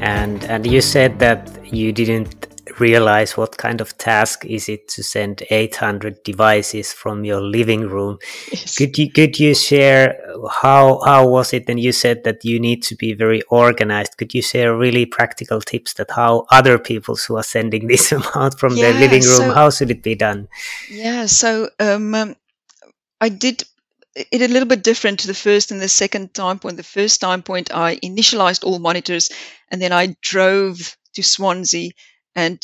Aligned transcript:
And 0.00 0.44
and 0.44 0.66
you 0.66 0.80
said 0.80 1.18
that 1.18 1.72
you 1.72 1.92
didn't 1.92 2.46
realize 2.80 3.36
what 3.36 3.56
kind 3.58 3.80
of 3.80 3.96
task 3.98 4.44
is 4.46 4.68
it 4.68 4.88
to 4.88 5.02
send 5.02 5.42
800 5.50 6.22
devices 6.24 6.92
from 6.92 7.24
your 7.24 7.40
living 7.40 7.82
room. 7.82 8.18
Yes. 8.50 8.76
could 8.76 8.96
you 8.98 9.10
could 9.10 9.38
you 9.38 9.54
share 9.54 10.18
how 10.50 11.00
how 11.04 11.28
was 11.28 11.52
it? 11.52 11.68
And 11.68 11.78
you 11.78 11.92
said 11.92 12.24
that 12.24 12.44
you 12.44 12.58
need 12.58 12.82
to 12.84 12.96
be 12.96 13.12
very 13.12 13.42
organized. 13.42 14.16
Could 14.16 14.34
you 14.34 14.42
share 14.42 14.76
really 14.76 15.06
practical 15.06 15.60
tips 15.60 15.94
that 15.94 16.10
how 16.10 16.46
other 16.50 16.78
people 16.78 17.16
who 17.16 17.36
are 17.36 17.42
sending 17.42 17.86
this 17.92 18.12
amount 18.12 18.58
from 18.58 18.76
yeah, 18.76 18.90
their 18.90 19.00
living 19.00 19.22
room 19.22 19.50
so, 19.50 19.52
how 19.52 19.70
should 19.70 19.90
it 19.90 20.02
be 20.02 20.14
done? 20.14 20.48
Yeah 20.90 21.26
so 21.26 21.68
um, 21.78 22.14
um, 22.14 22.36
i 23.20 23.28
did 23.28 23.62
it 24.14 24.42
a 24.42 24.48
little 24.48 24.66
bit 24.68 24.82
different 24.82 25.20
to 25.20 25.26
the 25.26 25.34
first 25.34 25.70
and 25.70 25.80
the 25.80 25.88
second 25.88 26.34
time 26.34 26.58
point. 26.58 26.76
The 26.76 26.82
first 26.82 27.20
time 27.20 27.42
point 27.42 27.72
i 27.74 27.96
initialized 27.96 28.64
all 28.64 28.78
monitors 28.78 29.30
and 29.70 29.80
then 29.82 29.92
i 29.92 30.16
drove 30.22 30.96
to 31.14 31.22
Swansea 31.22 31.90
and 32.36 32.60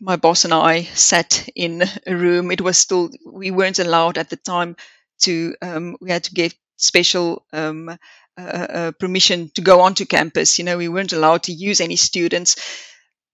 my 0.00 0.16
boss 0.16 0.44
and 0.44 0.52
I 0.54 0.82
sat 0.82 1.48
in 1.54 1.82
a 2.06 2.14
room. 2.16 2.50
It 2.50 2.60
was 2.60 2.78
still, 2.78 3.10
we 3.24 3.50
weren't 3.50 3.78
allowed 3.78 4.18
at 4.18 4.30
the 4.30 4.36
time 4.36 4.76
to, 5.22 5.54
um, 5.62 5.96
we 6.00 6.10
had 6.10 6.24
to 6.24 6.34
get 6.34 6.54
special 6.76 7.44
um, 7.52 7.88
uh, 7.88 7.96
uh, 8.40 8.92
permission 9.00 9.50
to 9.54 9.62
go 9.62 9.80
onto 9.80 10.04
campus. 10.04 10.58
You 10.58 10.64
know, 10.64 10.76
we 10.76 10.88
weren't 10.88 11.12
allowed 11.14 11.44
to 11.44 11.52
use 11.52 11.80
any 11.80 11.96
students. 11.96 12.56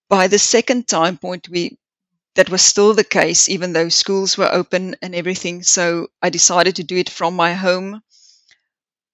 By 0.09 0.29
the 0.29 0.39
second 0.39 0.87
time 0.87 1.19
point, 1.19 1.49
we, 1.49 1.79
that 2.37 2.51
was 2.51 2.63
still 2.63 2.95
the 2.95 3.05
case, 3.05 3.49
even 3.49 3.73
though 3.75 3.89
schools 3.91 4.39
were 4.39 4.53
open 4.53 4.97
and 5.03 5.15
everything. 5.15 5.63
So 5.65 6.09
I 6.23 6.31
decided 6.31 6.77
to 6.77 6.85
do 6.85 6.97
it 6.97 7.11
from 7.11 7.35
my 7.37 7.55
home, 7.55 8.03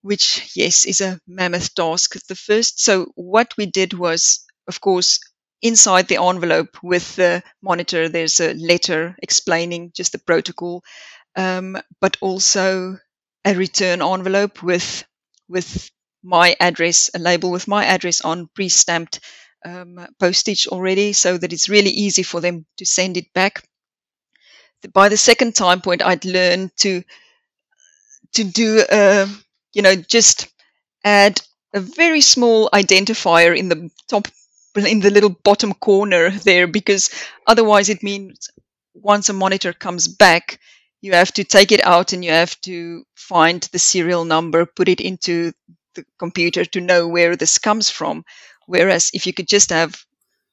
which, 0.03 0.51
yes, 0.57 0.85
is 0.85 1.01
a 1.01 1.21
mammoth 1.27 1.75
task. 1.75 2.15
The 2.29 2.35
first, 2.37 2.81
so 2.81 3.13
what 3.15 3.55
we 3.57 3.67
did 3.67 3.93
was 3.95 4.45
of 4.69 4.81
course, 4.81 5.19
inside 5.63 6.09
the 6.09 6.23
envelope 6.23 6.77
with 6.83 7.17
the 7.17 7.43
monitor, 7.63 8.09
there's 8.09 8.39
a 8.41 8.55
letter 8.55 9.17
explaining 9.23 9.93
just 9.95 10.13
the 10.13 10.19
protocol, 10.19 10.85
um, 11.37 11.79
but 12.01 12.17
also 12.21 12.99
a 13.45 13.55
return 13.55 14.03
envelope 14.03 14.63
with 14.63 15.05
with 15.49 15.91
my 16.23 16.55
address, 16.61 17.11
a 17.15 17.19
label 17.19 17.51
with 17.51 17.67
my 17.69 17.85
address 17.85 18.21
on 18.21 18.49
pre-stamped 18.55 19.21
um, 19.65 20.07
postage 20.21 20.67
already, 20.67 21.13
so 21.15 21.39
that 21.39 21.53
it's 21.53 21.69
really 21.69 21.91
easy 21.91 22.23
for 22.23 22.41
them 22.41 22.67
to 22.77 22.85
send 22.85 23.17
it 23.17 23.33
back. 23.33 23.65
By 24.93 25.09
the 25.09 25.17
second 25.17 25.55
time 25.55 25.81
point, 25.81 26.03
I'd 26.03 26.25
learned 26.25 26.77
to 26.79 27.05
to 28.35 28.45
do, 28.45 28.81
uh, 28.91 29.27
you 29.75 29.83
know, 29.83 29.95
just 29.95 30.49
add 31.05 31.41
a 31.75 31.81
very 31.81 32.21
small 32.21 32.71
identifier 32.73 33.57
in 33.57 33.69
the 33.69 33.91
top 34.09 34.29
in 34.77 35.01
the 35.01 35.11
little 35.11 35.31
bottom 35.45 35.75
corner 35.75 36.31
there 36.31 36.67
because 36.67 37.11
otherwise 37.47 37.89
it 37.89 38.03
means 38.03 38.49
once 38.95 39.29
a 39.29 39.33
monitor 39.33 39.73
comes 39.73 40.07
back 40.09 40.61
you 41.01 41.13
have 41.13 41.33
to 41.33 41.45
take 41.45 41.73
it 41.73 41.85
out 41.85 42.13
and 42.13 42.25
you 42.25 42.31
have 42.31 42.61
to 42.61 43.05
find 43.15 43.63
the 43.73 43.79
serial 43.79 44.25
number 44.25 44.67
put 44.67 44.89
it 44.89 45.01
into 45.01 45.53
the 45.95 46.05
computer 46.19 46.65
to 46.65 46.81
know 46.81 47.09
where 47.09 47.37
this 47.37 47.59
comes 47.59 47.91
from. 47.91 48.25
Whereas 48.67 49.11
if 49.15 49.27
you 49.27 49.33
could 49.33 49.49
just 49.49 49.71
have 49.71 49.97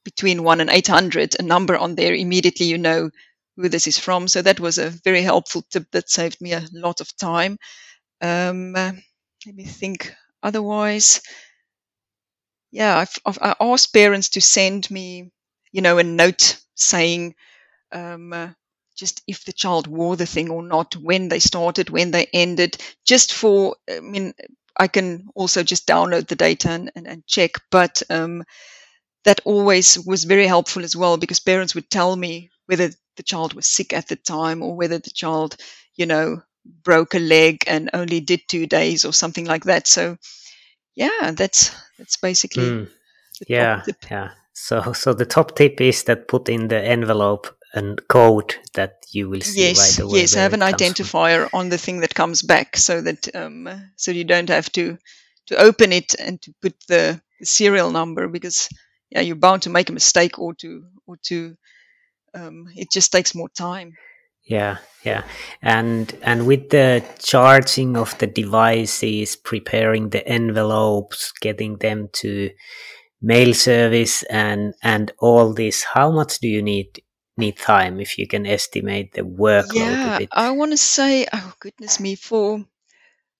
between 0.04 0.44
1 0.44 0.62
and 0.62 0.70
800 0.70 1.36
a 1.40 1.44
number 1.44 1.78
on 1.78 1.96
there 1.96 2.14
immediately 2.14 2.68
you 2.68 2.78
know 2.78 3.10
who 3.58 3.70
this 3.70 3.88
is 3.88 3.98
from. 4.00 4.28
So 4.28 4.42
that 4.42 4.60
was 4.60 4.78
a 4.78 4.90
very 4.90 5.22
helpful 5.22 5.64
tip 5.72 5.86
that 5.92 6.10
saved 6.10 6.42
me 6.42 6.54
a 6.54 6.66
lot 6.74 7.02
of 7.02 7.16
time. 7.18 7.58
Um, 8.22 8.76
let 9.46 9.56
me 9.56 9.64
think. 9.64 10.14
Otherwise 10.44 11.22
yeah, 12.72 12.98
I've, 12.98 13.18
I've, 13.26 13.38
I 13.42 13.56
asked 13.60 13.94
parents 13.94 14.30
to 14.30 14.42
send 14.42 14.90
me, 14.92 15.32
you 15.72 15.82
know, 15.82 15.98
a 15.98 16.04
note 16.04 16.58
saying 16.76 17.36
um, 17.92 18.34
uh, 18.34 18.50
just 18.98 19.24
if 19.28 19.46
the 19.46 19.54
child 19.54 19.88
wore 19.88 20.16
the 20.18 20.26
thing 20.28 20.50
or 20.52 20.64
not, 20.64 20.96
when 20.98 21.30
they 21.30 21.40
started, 21.40 21.90
when 21.90 22.12
they 22.12 22.28
ended, 22.34 22.78
just 23.06 23.34
for, 23.34 23.78
I 23.90 24.02
mean, 24.02 24.34
I 24.78 24.88
can 24.88 25.28
also 25.36 25.64
just 25.64 25.88
download 25.88 26.28
the 26.28 26.36
data 26.36 26.70
and, 26.72 26.92
and, 26.96 27.08
and 27.08 27.28
check, 27.28 27.54
but 27.72 28.04
um, 28.10 28.44
that 29.26 29.42
always 29.46 30.00
was 30.06 30.24
very 30.26 30.48
helpful 30.48 30.84
as 30.84 30.96
well 30.96 31.18
because 31.18 31.40
parents 31.40 31.76
would 31.76 31.90
tell 31.90 32.16
me 32.16 32.50
whether 32.68 32.90
the 33.18 33.24
child 33.24 33.54
was 33.54 33.70
sick 33.70 33.94
at 33.94 34.08
the 34.08 34.16
time 34.16 34.62
or 34.64 34.76
whether 34.76 35.00
the 35.00 35.12
child, 35.12 35.58
you 35.96 36.06
know, 36.06 36.42
broke 36.84 37.14
a 37.14 37.20
leg 37.20 37.64
and 37.68 37.90
only 37.94 38.20
did 38.20 38.42
two 38.48 38.66
days 38.66 39.06
or 39.06 39.14
something 39.14 39.46
like 39.46 39.66
that. 39.66 39.88
So, 39.88 40.18
yeah, 40.96 41.32
that's 41.32 41.76
that's 41.98 42.18
basically. 42.18 42.64
Mm. 42.64 42.90
Yeah, 43.48 43.84
yeah. 44.10 44.32
So, 44.54 44.94
so 44.94 45.14
the 45.14 45.26
top 45.26 45.56
tip 45.56 45.82
is 45.82 46.04
that 46.04 46.30
put 46.30 46.48
in 46.48 46.70
the 46.70 46.82
envelope 46.82 47.48
and 47.74 48.00
code 48.08 48.56
that 48.74 49.06
you 49.12 49.30
will 49.30 49.42
see 49.42 49.68
yes, 49.68 50.00
right 50.00 50.06
away. 50.06 50.20
Yes, 50.22 50.34
have 50.34 50.54
an 50.54 50.62
identifier 50.62 51.50
from. 51.50 51.60
on 51.60 51.70
the 51.70 51.78
thing 51.78 52.00
that 52.00 52.16
comes 52.16 52.42
back, 52.42 52.78
so 52.78 53.02
that 53.02 53.36
um, 53.36 53.70
so 53.98 54.12
you 54.12 54.24
don't 54.24 54.50
have 54.50 54.72
to 54.72 54.98
to 55.48 55.58
open 55.58 55.92
it 55.92 56.16
and 56.18 56.42
to 56.42 56.54
put 56.62 56.74
the, 56.88 57.22
the 57.40 57.46
serial 57.46 57.92
number 57.92 58.28
because 58.30 58.70
yeah, 59.12 59.22
you're 59.22 59.36
bound 59.36 59.64
to 59.64 59.70
make 59.70 59.90
a 59.90 59.94
mistake 59.94 60.40
or 60.40 60.54
to 60.56 60.86
or 61.06 61.18
to 61.24 61.56
um, 62.34 62.68
it 62.76 62.90
just 62.92 63.12
takes 63.12 63.36
more 63.36 63.50
time. 63.50 63.94
Yeah, 64.46 64.78
yeah. 65.04 65.24
And 65.62 66.14
and 66.22 66.46
with 66.46 66.70
the 66.70 67.04
charging 67.20 67.98
of 67.98 68.18
the 68.20 68.28
devices, 68.28 69.36
preparing 69.36 70.10
the 70.10 70.28
envelopes, 70.28 71.32
getting 71.42 71.78
them 71.78 72.10
to 72.14 72.52
mail 73.22 73.54
service 73.54 74.24
and 74.24 74.74
and 74.84 75.12
all 75.20 75.54
this, 75.54 75.84
how 75.84 76.12
much 76.12 76.40
do 76.40 76.48
you 76.48 76.62
need 76.62 77.02
need 77.38 77.58
time 77.58 78.00
if 78.00 78.18
you 78.18 78.28
can 78.28 78.46
estimate 78.46 79.14
the 79.14 79.22
workload 79.22 79.74
yeah, 79.74 80.20
I 80.32 80.52
want 80.52 80.72
to 80.72 80.78
say, 80.78 81.28
oh 81.34 81.54
goodness 81.60 82.00
me, 82.00 82.16
for 82.16 82.64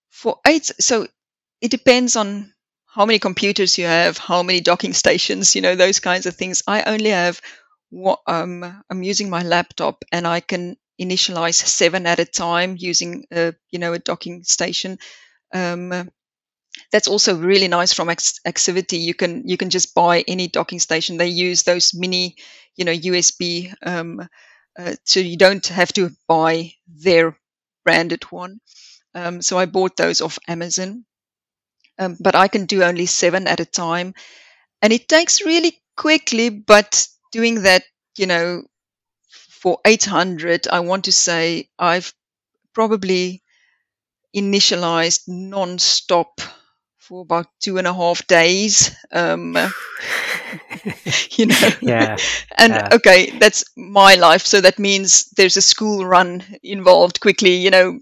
for 0.10 0.40
eight 0.46 0.72
so 0.80 1.08
it 1.62 1.72
depends 1.72 2.16
on 2.16 2.54
how 2.88 3.06
many 3.06 3.20
computers 3.20 3.78
you 3.78 3.86
have, 3.86 4.18
how 4.18 4.42
many 4.44 4.60
docking 4.60 4.94
stations, 5.04 5.56
you 5.56 5.62
know, 5.62 5.76
those 5.76 6.00
kinds 6.00 6.26
of 6.26 6.36
things. 6.36 6.64
I 6.68 6.84
only 6.84 7.12
have 7.12 7.42
what 7.90 8.22
um, 8.28 8.84
I'm 8.90 9.04
using 9.04 9.30
my 9.30 9.44
laptop 9.44 10.04
and 10.12 10.26
I 10.26 10.40
can 10.40 10.78
initialize 11.02 11.56
seven 11.56 12.08
at 12.08 12.20
a 12.20 12.26
time 12.26 12.76
using 12.78 13.26
a 13.32 13.54
you 13.72 13.80
know 13.80 13.94
a 13.94 14.00
docking 14.00 14.44
station. 14.44 14.98
Um, 15.54 16.10
that's 16.92 17.08
also 17.08 17.36
really 17.36 17.68
nice 17.68 17.94
from 17.94 18.08
Axivity. 18.10 19.00
You 19.00 19.14
can 19.14 19.48
you 19.48 19.58
can 19.58 19.70
just 19.70 19.94
buy 19.94 20.24
any 20.28 20.48
docking 20.48 20.80
station. 20.80 21.18
They 21.18 21.28
use 21.28 21.64
those 21.64 21.94
mini, 21.94 22.36
you 22.76 22.86
know, 22.86 22.92
USB, 22.92 23.74
um, 23.86 24.28
uh, 24.78 24.96
so 25.04 25.20
you 25.20 25.38
don't 25.38 25.66
have 25.68 25.94
to 25.94 26.12
buy 26.28 26.74
their 26.88 27.38
branded 27.84 28.24
one. 28.32 28.60
Um, 29.14 29.42
so 29.42 29.58
I 29.58 29.66
bought 29.66 29.98
those 29.98 30.22
off 30.22 30.40
Amazon, 30.48 31.06
um, 32.00 32.18
but 32.20 32.36
I 32.36 32.48
can 32.48 32.66
do 32.66 32.84
only 32.84 33.06
seven 33.06 33.48
at 33.48 33.60
a 33.60 33.66
time, 33.66 34.14
and 34.82 34.94
it 34.94 35.10
takes 35.10 35.46
really 35.46 35.82
quickly. 35.98 36.50
But 36.50 37.08
doing 37.32 37.64
that, 37.64 37.84
you 38.18 38.28
know, 38.28 38.64
for 39.66 39.80
800, 39.84 40.68
I 40.68 40.82
want 40.82 41.06
to 41.06 41.12
say 41.12 41.70
I've 41.80 42.14
probably 42.76 43.42
initialized 44.38 45.22
non-stop 45.28 46.40
for 47.00 47.24
about 47.24 47.48
two 47.64 47.80
and 47.80 47.88
a 47.88 47.94
half 47.94 48.28
days. 48.28 48.96
Um, 49.12 49.58
you 51.32 51.48
know, 51.48 51.70
yeah. 51.82 52.16
and 52.60 52.74
yeah. 52.74 52.90
okay, 52.92 53.32
that's 53.40 53.66
my 53.76 54.14
life. 54.14 54.46
So 54.46 54.62
that 54.62 54.78
means 54.78 55.32
there's 55.36 55.58
a 55.58 55.64
school 55.64 56.06
run 56.06 56.44
involved 56.62 57.20
quickly. 57.20 57.56
You 57.56 57.72
know, 57.72 58.00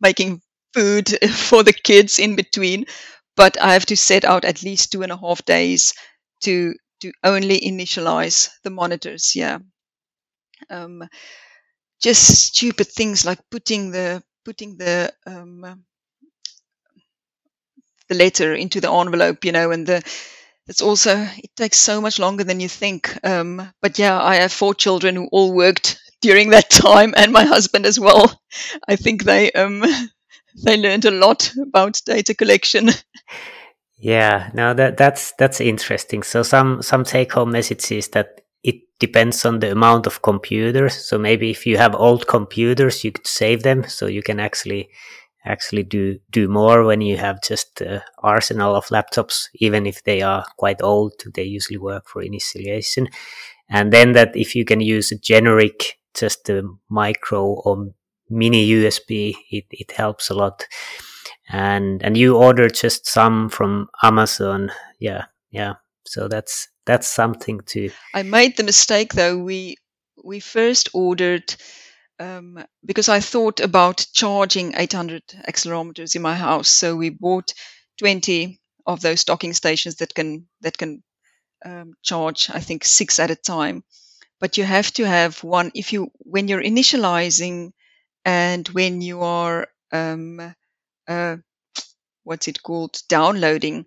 making 0.00 0.40
food 0.72 1.10
for 1.30 1.62
the 1.62 1.74
kids 1.74 2.18
in 2.18 2.36
between. 2.36 2.86
But 3.36 3.60
I 3.60 3.74
have 3.74 3.84
to 3.86 3.96
set 3.98 4.24
out 4.24 4.46
at 4.46 4.62
least 4.62 4.92
two 4.92 5.02
and 5.02 5.12
a 5.12 5.18
half 5.18 5.44
days 5.44 5.92
to 6.44 6.74
to 7.02 7.12
only 7.22 7.60
initialize 7.60 8.48
the 8.64 8.70
monitors. 8.70 9.36
Yeah 9.36 9.58
um, 10.70 11.08
just 12.00 12.46
stupid 12.46 12.88
things 12.88 13.24
like 13.24 13.38
putting 13.50 13.90
the 13.90 14.22
putting 14.44 14.78
the 14.78 15.12
um, 15.26 15.84
the 18.08 18.14
letter 18.14 18.54
into 18.54 18.80
the 18.80 18.90
envelope, 18.90 19.44
you 19.44 19.52
know, 19.52 19.70
and 19.70 19.86
the 19.86 20.02
that's 20.66 20.82
also 20.82 21.16
it 21.16 21.50
takes 21.56 21.78
so 21.78 22.00
much 22.00 22.18
longer 22.18 22.44
than 22.44 22.60
you 22.60 22.68
think. 22.68 23.16
Um, 23.24 23.72
but 23.80 23.98
yeah, 23.98 24.20
I 24.20 24.36
have 24.36 24.52
four 24.52 24.74
children 24.74 25.16
who 25.16 25.28
all 25.32 25.54
worked 25.54 25.98
during 26.20 26.50
that 26.50 26.70
time, 26.70 27.14
and 27.16 27.32
my 27.32 27.44
husband 27.44 27.86
as 27.86 27.98
well. 27.98 28.40
I 28.86 28.96
think 28.96 29.24
they 29.24 29.50
um, 29.52 29.84
they 30.64 30.76
learned 30.76 31.04
a 31.04 31.10
lot 31.10 31.52
about 31.60 32.00
data 32.04 32.34
collection. 32.34 32.90
Yeah, 34.00 34.50
no, 34.54 34.74
that 34.74 34.96
that's 34.96 35.32
that's 35.38 35.60
interesting. 35.60 36.22
So 36.22 36.44
some 36.44 36.82
some 36.82 37.02
take 37.02 37.32
home 37.32 37.50
messages 37.50 38.06
that 38.10 38.42
it 38.62 38.76
depends 38.98 39.44
on 39.44 39.60
the 39.60 39.72
amount 39.72 40.06
of 40.06 40.22
computers. 40.22 40.94
So 41.06 41.18
maybe 41.18 41.50
if 41.50 41.66
you 41.66 41.76
have 41.78 41.94
old 41.94 42.26
computers, 42.26 43.04
you 43.04 43.12
could 43.12 43.26
save 43.26 43.62
them, 43.62 43.84
so 43.84 44.06
you 44.06 44.22
can 44.22 44.40
actually 44.40 44.90
actually 45.44 45.82
do 45.84 46.18
do 46.30 46.48
more 46.48 46.84
when 46.84 47.00
you 47.00 47.16
have 47.16 47.42
just 47.42 47.80
an 47.80 48.02
arsenal 48.18 48.74
of 48.74 48.86
laptops, 48.88 49.48
even 49.54 49.86
if 49.86 50.04
they 50.04 50.22
are 50.22 50.44
quite 50.58 50.82
old. 50.82 51.12
They 51.34 51.44
usually 51.44 51.78
work 51.78 52.08
for 52.08 52.22
initialization, 52.22 53.06
and 53.68 53.92
then 53.92 54.12
that 54.12 54.36
if 54.36 54.54
you 54.54 54.64
can 54.64 54.80
use 54.80 55.12
a 55.12 55.18
generic, 55.18 55.98
just 56.14 56.48
a 56.50 56.62
micro 56.88 57.44
or 57.44 57.88
mini 58.30 58.66
USB, 58.66 59.36
it 59.50 59.66
it 59.70 59.92
helps 59.92 60.30
a 60.30 60.34
lot. 60.34 60.66
And 61.50 62.02
and 62.02 62.16
you 62.16 62.36
order 62.36 62.68
just 62.68 63.06
some 63.06 63.48
from 63.48 63.88
Amazon, 64.02 64.70
yeah, 64.98 65.26
yeah. 65.50 65.74
So 66.04 66.28
that's 66.28 66.68
that's 66.88 67.06
something 67.06 67.60
to. 67.66 67.90
I 68.14 68.22
made 68.22 68.56
the 68.56 68.64
mistake 68.64 69.12
though. 69.12 69.36
We 69.36 69.76
we 70.24 70.40
first 70.40 70.88
ordered 70.94 71.54
um, 72.18 72.64
because 72.84 73.08
I 73.10 73.20
thought 73.20 73.60
about 73.60 74.06
charging 74.12 74.74
800 74.74 75.22
accelerometers 75.46 76.16
in 76.16 76.22
my 76.22 76.34
house. 76.34 76.68
So 76.68 76.96
we 76.96 77.10
bought 77.10 77.52
20 77.98 78.58
of 78.86 79.02
those 79.02 79.24
docking 79.24 79.52
stations 79.52 79.96
that 79.96 80.14
can 80.14 80.48
that 80.62 80.78
can 80.78 81.02
um, 81.64 81.92
charge, 82.02 82.50
I 82.50 82.60
think, 82.60 82.84
six 82.84 83.18
at 83.18 83.30
a 83.30 83.36
time. 83.36 83.84
But 84.40 84.56
you 84.56 84.64
have 84.64 84.90
to 84.94 85.04
have 85.04 85.44
one 85.44 85.70
if 85.74 85.92
you 85.92 86.08
when 86.20 86.48
you're 86.48 86.62
initializing 86.62 87.72
and 88.24 88.66
when 88.68 89.02
you 89.02 89.20
are 89.22 89.68
um, 89.92 90.54
uh, 91.06 91.36
what's 92.24 92.48
it 92.48 92.62
called 92.62 93.00
downloading. 93.08 93.86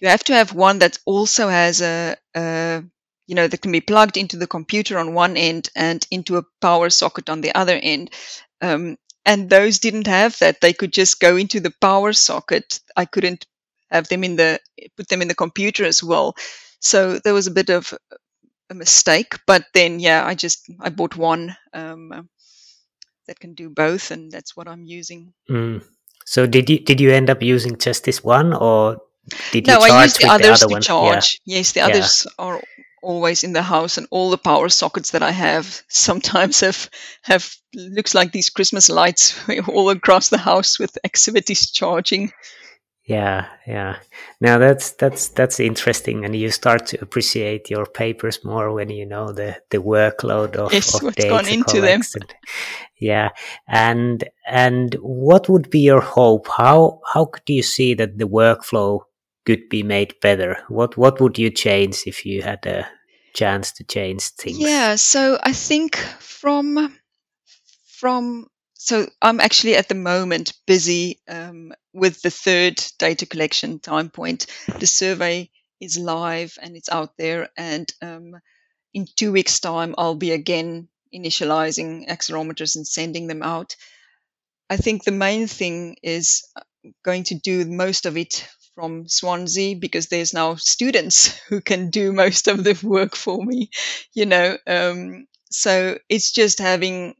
You 0.00 0.08
have 0.08 0.24
to 0.24 0.34
have 0.34 0.52
one 0.52 0.78
that 0.78 0.98
also 1.04 1.48
has 1.48 1.82
a, 1.82 2.16
a 2.34 2.82
you 3.26 3.34
know, 3.34 3.46
that 3.46 3.60
can 3.62 3.72
be 3.72 3.80
plugged 3.80 4.16
into 4.16 4.36
the 4.36 4.46
computer 4.46 4.98
on 4.98 5.14
one 5.14 5.36
end 5.36 5.70
and 5.76 6.04
into 6.10 6.36
a 6.36 6.44
power 6.60 6.90
socket 6.90 7.30
on 7.30 7.42
the 7.42 7.54
other 7.54 7.78
end. 7.80 8.10
Um, 8.60 8.96
and 9.24 9.48
those 9.48 9.78
didn't 9.78 10.08
have 10.08 10.38
that. 10.40 10.60
They 10.60 10.72
could 10.72 10.92
just 10.92 11.20
go 11.20 11.36
into 11.36 11.60
the 11.60 11.72
power 11.80 12.12
socket. 12.12 12.80
I 12.96 13.04
couldn't 13.04 13.46
have 13.90 14.08
them 14.08 14.24
in 14.24 14.36
the 14.36 14.58
put 14.96 15.08
them 15.08 15.22
in 15.22 15.28
the 15.28 15.34
computer 15.34 15.84
as 15.84 16.02
well. 16.02 16.34
So 16.80 17.18
there 17.18 17.34
was 17.34 17.46
a 17.46 17.52
bit 17.52 17.70
of 17.70 17.94
a 18.70 18.74
mistake. 18.74 19.34
But 19.46 19.66
then, 19.74 20.00
yeah, 20.00 20.26
I 20.26 20.34
just 20.34 20.70
I 20.80 20.88
bought 20.88 21.16
one 21.16 21.56
um, 21.72 22.28
that 23.26 23.38
can 23.38 23.54
do 23.54 23.68
both, 23.68 24.10
and 24.10 24.32
that's 24.32 24.56
what 24.56 24.68
I'm 24.68 24.84
using. 24.84 25.34
Mm. 25.48 25.84
So 26.24 26.46
did 26.46 26.70
you 26.70 26.78
did 26.80 27.00
you 27.00 27.10
end 27.10 27.30
up 27.30 27.42
using 27.42 27.76
just 27.76 28.04
this 28.04 28.24
one, 28.24 28.54
or 28.54 28.98
did 29.52 29.66
no, 29.66 29.74
you 29.74 29.86
charge 29.86 29.90
I 29.90 30.04
use 30.04 30.14
the 30.18 30.26
others 30.28 30.60
the 30.60 30.66
other 30.66 30.66
to 30.66 30.72
one? 30.72 30.82
charge. 30.82 31.40
Yes, 31.44 31.72
the 31.72 31.80
Yeah. 31.80 31.86
others 31.86 32.26
are 32.38 32.60
always 33.02 33.44
in 33.44 33.52
the 33.52 33.62
house, 33.62 33.98
and 33.98 34.06
all 34.10 34.30
the 34.30 34.38
power 34.38 34.68
sockets 34.68 35.10
that 35.12 35.22
I 35.22 35.30
have 35.32 35.82
sometimes 35.88 36.60
have 36.60 36.88
have 37.22 37.54
looks 37.74 38.14
like 38.14 38.32
these 38.32 38.50
Christmas 38.50 38.88
lights 38.88 39.34
all 39.68 39.90
across 39.90 40.28
the 40.28 40.38
house 40.38 40.78
with 40.78 40.98
Axivities 41.04 41.70
charging. 41.70 42.32
Yeah, 43.06 43.46
yeah. 43.66 43.96
Now 44.40 44.58
that's 44.58 44.92
that's 44.92 45.28
that's 45.28 45.58
interesting, 45.58 46.24
and 46.24 46.36
you 46.36 46.50
start 46.50 46.86
to 46.88 47.00
appreciate 47.02 47.68
your 47.70 47.86
papers 47.86 48.44
more 48.44 48.72
when 48.72 48.88
you 48.90 49.06
know 49.06 49.32
the 49.32 49.56
the 49.70 49.78
workload 49.78 50.54
of, 50.56 50.72
Yes, 50.72 50.94
of 50.94 51.02
what's 51.02 51.24
gone 51.24 51.48
into 51.48 51.80
them. 51.80 52.02
collection. 52.02 52.22
Yeah, 53.00 53.30
and 53.66 54.22
and 54.46 54.94
what 55.00 55.48
would 55.48 55.70
be 55.70 55.80
your 55.80 56.02
hope? 56.02 56.46
How 56.48 57.00
how 57.12 57.24
could 57.24 57.48
you 57.48 57.62
see 57.62 57.94
that 57.94 58.18
the 58.18 58.28
workflow 58.28 59.00
could 59.44 59.68
be 59.68 59.82
made 59.82 60.14
better? 60.20 60.62
What 60.68 60.96
what 60.96 61.20
would 61.20 61.38
you 61.38 61.50
change 61.50 62.02
if 62.06 62.26
you 62.26 62.42
had 62.42 62.64
a 62.66 62.88
chance 63.34 63.72
to 63.72 63.84
change 63.84 64.22
things? 64.22 64.58
Yeah, 64.58 64.96
so 64.96 65.38
I 65.42 65.52
think 65.52 65.96
from 65.96 66.94
from 67.86 68.46
so 68.74 69.06
I'm 69.20 69.40
actually 69.40 69.76
at 69.76 69.88
the 69.88 69.94
moment 69.94 70.54
busy 70.66 71.20
um, 71.28 71.72
with 71.92 72.22
the 72.22 72.30
third 72.30 72.82
data 72.98 73.26
collection 73.26 73.78
time 73.78 74.08
point. 74.10 74.46
The 74.78 74.86
survey 74.86 75.50
is 75.80 75.98
live 75.98 76.58
and 76.62 76.76
it's 76.76 76.88
out 76.88 77.16
there, 77.18 77.50
and 77.56 77.92
um, 78.02 78.36
in 78.94 79.06
two 79.16 79.32
weeks' 79.32 79.60
time, 79.60 79.94
I'll 79.98 80.14
be 80.14 80.32
again 80.32 80.88
initializing 81.14 82.08
accelerometers 82.08 82.76
and 82.76 82.86
sending 82.86 83.26
them 83.26 83.42
out. 83.42 83.76
I 84.68 84.76
think 84.76 85.02
the 85.04 85.12
main 85.12 85.46
thing 85.46 85.96
is 86.02 86.44
uh, 86.56 86.62
going 87.04 87.24
to 87.24 87.34
do 87.34 87.64
most 87.64 88.06
of 88.06 88.16
it 88.16 88.48
from 88.80 89.08
Swansea 89.08 89.76
because 89.76 90.06
there's 90.08 90.32
now 90.32 90.54
students 90.54 91.38
who 91.48 91.60
can 91.60 91.90
do 91.90 92.12
most 92.12 92.48
of 92.48 92.64
the 92.64 92.78
work 92.82 93.14
for 93.14 93.44
me, 93.44 93.70
you 94.14 94.26
know. 94.26 94.56
Um, 94.66 95.26
so 95.50 95.98
it's 96.08 96.32
just 96.32 96.58
having 96.58 97.14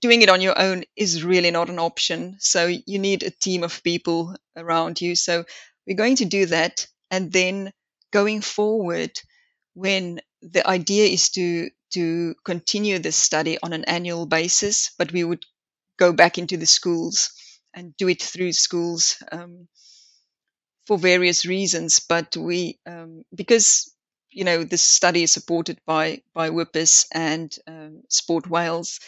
doing 0.00 0.22
it 0.22 0.28
on 0.28 0.40
your 0.40 0.58
own 0.58 0.84
is 0.96 1.24
really 1.24 1.50
not 1.50 1.70
an 1.70 1.78
option. 1.78 2.36
So 2.40 2.66
you 2.66 2.98
need 2.98 3.22
a 3.22 3.30
team 3.30 3.62
of 3.62 3.82
people 3.82 4.36
around 4.56 5.00
you. 5.00 5.16
So 5.16 5.44
we're 5.86 5.96
going 5.96 6.16
to 6.16 6.24
do 6.24 6.46
that, 6.46 6.86
and 7.10 7.32
then 7.32 7.72
going 8.12 8.40
forward, 8.40 9.12
when 9.74 10.20
the 10.42 10.66
idea 10.66 11.06
is 11.06 11.30
to 11.30 11.70
to 11.94 12.34
continue 12.44 12.98
this 12.98 13.16
study 13.16 13.58
on 13.62 13.72
an 13.72 13.84
annual 13.84 14.26
basis, 14.26 14.90
but 14.98 15.12
we 15.12 15.24
would 15.24 15.44
go 15.98 16.12
back 16.12 16.38
into 16.38 16.56
the 16.56 16.66
schools 16.66 17.30
and 17.74 17.96
do 17.96 18.08
it 18.08 18.22
through 18.22 18.52
schools 18.52 19.22
um, 19.32 19.68
for 20.86 20.98
various 20.98 21.44
reasons. 21.46 22.00
But 22.00 22.36
we, 22.36 22.78
um, 22.86 23.24
because 23.34 23.92
you 24.30 24.44
know, 24.44 24.64
this 24.64 24.82
study 24.82 25.22
is 25.22 25.32
supported 25.32 25.78
by 25.86 26.22
by 26.34 26.50
WIPIS 26.50 27.06
and 27.12 27.54
um, 27.66 28.02
Sport 28.10 28.48
Wales, 28.48 29.00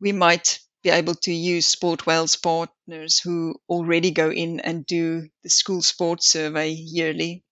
we 0.00 0.12
might 0.12 0.60
be 0.82 0.90
able 0.90 1.14
to 1.14 1.32
use 1.32 1.66
Sport 1.66 2.06
Wales 2.06 2.36
partners 2.36 3.20
who 3.20 3.54
already 3.68 4.10
go 4.10 4.30
in 4.30 4.60
and 4.60 4.86
do 4.86 5.28
the 5.44 5.50
school 5.50 5.82
sports 5.82 6.28
survey 6.28 6.70
yearly. 6.70 7.44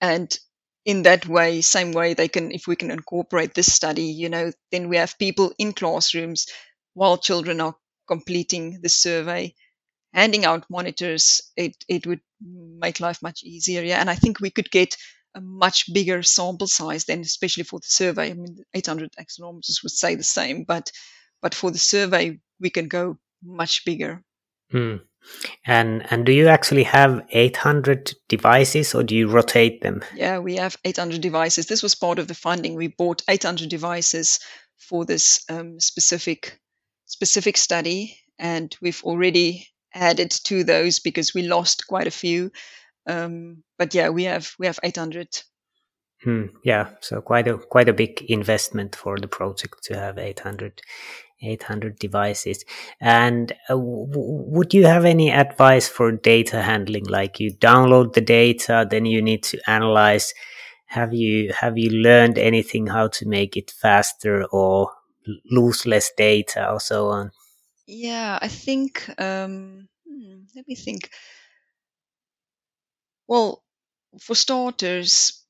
And 0.00 0.36
in 0.84 1.02
that 1.02 1.26
way, 1.26 1.60
same 1.60 1.92
way 1.92 2.14
they 2.14 2.28
can, 2.28 2.52
if 2.52 2.66
we 2.66 2.76
can 2.76 2.90
incorporate 2.90 3.54
this 3.54 3.72
study, 3.72 4.04
you 4.06 4.28
know, 4.28 4.52
then 4.70 4.88
we 4.88 4.96
have 4.98 5.18
people 5.18 5.52
in 5.58 5.72
classrooms 5.72 6.46
while 6.92 7.18
children 7.18 7.60
are 7.60 7.76
completing 8.06 8.80
the 8.82 8.88
survey, 8.88 9.54
handing 10.14 10.44
out 10.44 10.64
monitors. 10.70 11.42
It 11.56 11.76
it 11.88 12.06
would 12.06 12.20
make 12.40 13.00
life 13.00 13.20
much 13.22 13.42
easier. 13.42 13.82
Yeah, 13.82 14.00
and 14.00 14.08
I 14.08 14.14
think 14.14 14.40
we 14.40 14.50
could 14.50 14.70
get 14.70 14.96
a 15.34 15.40
much 15.40 15.92
bigger 15.92 16.22
sample 16.22 16.68
size 16.68 17.04
then, 17.04 17.20
especially 17.20 17.64
for 17.64 17.80
the 17.80 17.88
survey. 17.88 18.30
I 18.30 18.34
mean, 18.34 18.58
800 18.72 19.10
accelerometers 19.18 19.82
would 19.82 19.92
say 19.92 20.14
the 20.14 20.22
same, 20.22 20.64
but 20.64 20.90
but 21.42 21.54
for 21.54 21.70
the 21.70 21.78
survey, 21.78 22.38
we 22.60 22.70
can 22.70 22.88
go 22.88 23.18
much 23.42 23.84
bigger. 23.84 24.22
Hmm. 24.70 24.96
And 25.66 26.06
and 26.10 26.26
do 26.26 26.32
you 26.32 26.48
actually 26.48 26.84
have 26.84 27.26
800 27.30 28.12
devices, 28.28 28.94
or 28.94 29.02
do 29.02 29.16
you 29.16 29.28
rotate 29.28 29.80
them? 29.80 30.02
Yeah, 30.14 30.38
we 30.38 30.56
have 30.56 30.76
800 30.84 31.20
devices. 31.20 31.66
This 31.66 31.82
was 31.82 31.94
part 31.94 32.18
of 32.18 32.28
the 32.28 32.34
funding. 32.34 32.74
We 32.74 32.88
bought 32.88 33.22
800 33.28 33.68
devices 33.68 34.38
for 34.76 35.04
this 35.04 35.42
um, 35.48 35.80
specific 35.80 36.60
specific 37.06 37.56
study, 37.56 38.18
and 38.38 38.76
we've 38.80 39.02
already 39.02 39.68
added 39.94 40.30
to 40.30 40.64
those 40.64 40.98
because 40.98 41.34
we 41.34 41.42
lost 41.42 41.86
quite 41.86 42.06
a 42.06 42.12
few. 42.12 42.50
Um, 43.06 43.62
but 43.78 43.94
yeah, 43.94 44.08
we 44.08 44.24
have 44.24 44.50
we 44.58 44.66
have 44.66 44.78
800. 44.82 45.28
Hmm. 46.22 46.46
Yeah, 46.64 46.90
so 47.00 47.20
quite 47.20 47.46
a 47.48 47.58
quite 47.58 47.88
a 47.88 47.92
big 47.92 48.22
investment 48.22 48.96
for 48.96 49.18
the 49.18 49.28
project 49.28 49.82
to 49.84 49.98
have 49.98 50.18
800 50.18 50.80
800 51.42 51.98
devices. 51.98 52.64
And 53.00 53.52
uh, 53.68 53.74
w- 53.74 54.08
would 54.08 54.72
you 54.72 54.86
have 54.86 55.04
any 55.04 55.30
advice 55.30 55.88
for 55.88 56.12
data 56.12 56.62
handling? 56.62 57.04
Like 57.04 57.40
you 57.40 57.52
download 57.52 58.14
the 58.14 58.20
data, 58.20 58.86
then 58.88 59.04
you 59.06 59.20
need 59.20 59.42
to 59.44 59.70
analyze. 59.70 60.32
Have 60.86 61.12
you 61.12 61.52
have 61.52 61.76
you 61.76 61.90
learned 61.90 62.38
anything 62.38 62.86
how 62.86 63.08
to 63.08 63.28
make 63.28 63.56
it 63.56 63.70
faster 63.70 64.44
or 64.50 64.90
lose 65.50 65.86
less 65.86 66.10
data 66.16 66.70
or 66.70 66.80
so 66.80 67.08
on? 67.08 67.32
Yeah, 67.86 68.38
I 68.40 68.48
think. 68.48 69.08
Um, 69.20 69.88
hmm, 70.08 70.42
let 70.54 70.66
me 70.66 70.74
think. 70.74 71.10
Well, 73.26 73.62
for 74.20 74.34
starters, 74.34 75.44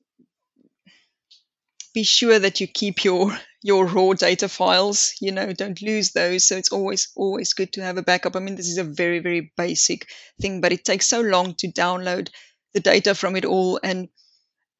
be 1.93 2.03
sure 2.03 2.37
that 2.39 2.59
you 2.61 2.67
keep 2.67 3.03
your 3.03 3.37
your 3.63 3.87
raw 3.87 4.13
data 4.13 4.47
files 4.47 5.13
you 5.19 5.31
know 5.31 5.51
don't 5.51 5.81
lose 5.81 6.11
those 6.11 6.47
so 6.47 6.55
it's 6.55 6.71
always 6.71 7.07
always 7.15 7.53
good 7.53 7.73
to 7.73 7.81
have 7.81 7.97
a 7.97 8.03
backup 8.03 8.35
i 8.35 8.39
mean 8.39 8.55
this 8.55 8.67
is 8.67 8.77
a 8.77 8.83
very 8.83 9.19
very 9.19 9.51
basic 9.57 10.07
thing 10.39 10.61
but 10.61 10.71
it 10.71 10.85
takes 10.85 11.07
so 11.07 11.21
long 11.21 11.55
to 11.55 11.67
download 11.71 12.29
the 12.75 12.79
data 12.79 13.15
from 13.15 13.35
it 13.35 13.45
all 13.45 13.79
and 13.83 14.09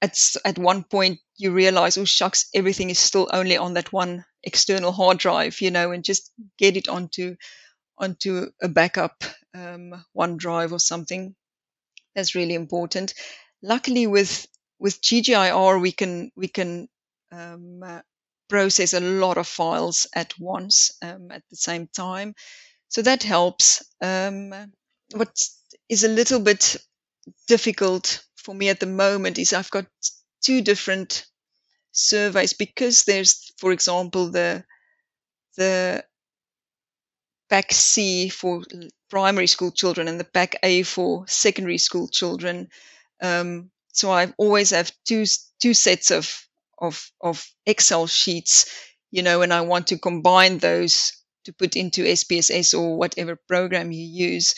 at 0.02 0.18
at 0.46 0.58
one 0.58 0.84
point 0.84 1.20
you 1.38 1.52
realize, 1.52 1.98
oh 1.98 2.06
shucks, 2.06 2.48
everything 2.54 2.90
is 2.90 3.00
still 3.00 3.30
only 3.34 3.58
on 3.58 3.74
that 3.74 3.92
one 3.94 4.26
external 4.44 4.92
hard 4.92 5.18
drive, 5.18 5.62
you 5.62 5.72
know, 5.72 5.92
and 5.92 6.04
just 6.04 6.32
get 6.58 6.78
it 6.78 6.88
onto 6.90 7.36
onto 7.98 8.48
a 8.62 8.70
backup 8.70 9.24
um, 9.54 10.06
OneDrive 10.18 10.72
or 10.72 10.80
something. 10.80 11.36
That's 12.16 12.36
really 12.36 12.56
important. 12.56 13.14
Luckily, 13.62 14.08
with 14.08 14.48
with 14.80 15.02
GGIR, 15.02 15.82
we 15.82 15.92
can 15.92 16.32
we 16.36 16.48
can 16.48 16.88
um, 17.32 17.82
uh, 17.84 18.02
process 18.50 18.94
a 18.94 19.00
lot 19.00 19.38
of 19.38 19.48
files 19.48 20.08
at 20.14 20.34
once 20.40 20.92
um, 21.02 21.32
at 21.32 21.44
the 21.50 21.58
same 21.58 21.88
time, 21.88 22.36
so 22.90 23.02
that 23.02 23.24
helps. 23.24 23.84
Um, 24.02 24.54
what 25.14 25.38
is 25.90 26.04
a 26.04 26.10
little 26.10 26.40
bit 26.40 26.78
difficult 27.48 28.24
for 28.46 28.56
me 28.56 28.70
at 28.70 28.80
the 28.80 28.86
moment 28.86 29.40
is 29.40 29.54
I've 29.54 29.72
got 29.72 29.88
two 30.44 30.62
different 30.62 31.26
surveys 31.92 32.54
because 32.54 33.06
there's, 33.06 33.52
for 33.60 33.72
example, 33.74 34.32
the 34.32 34.66
the 35.58 36.04
PAQ-C 37.52 38.30
for 38.30 38.64
primary 39.10 39.48
school 39.48 39.72
children 39.72 40.08
and 40.08 40.20
the 40.20 40.24
PAQ-A 40.26 40.84
for 40.84 41.28
secondary 41.28 41.78
school 41.78 42.08
children. 42.08 42.70
Um, 43.22 43.72
so 43.94 44.12
I 44.12 44.34
always 44.38 44.72
have 44.72 44.92
two 45.08 45.26
two 45.62 45.74
sets 45.74 46.12
of 46.12 46.48
of 46.80 47.12
of 47.22 47.48
Excel 47.66 48.08
sheets, 48.08 48.66
you 49.12 49.24
know, 49.24 49.42
and 49.42 49.54
I 49.54 49.62
want 49.62 49.88
to 49.88 49.98
combine 49.98 50.58
those 50.60 51.12
to 51.46 51.54
put 51.54 51.76
into 51.76 52.04
SPSS 52.04 52.74
or 52.74 52.98
whatever 52.98 53.36
program 53.48 53.92
you 53.92 54.04
use. 54.04 54.56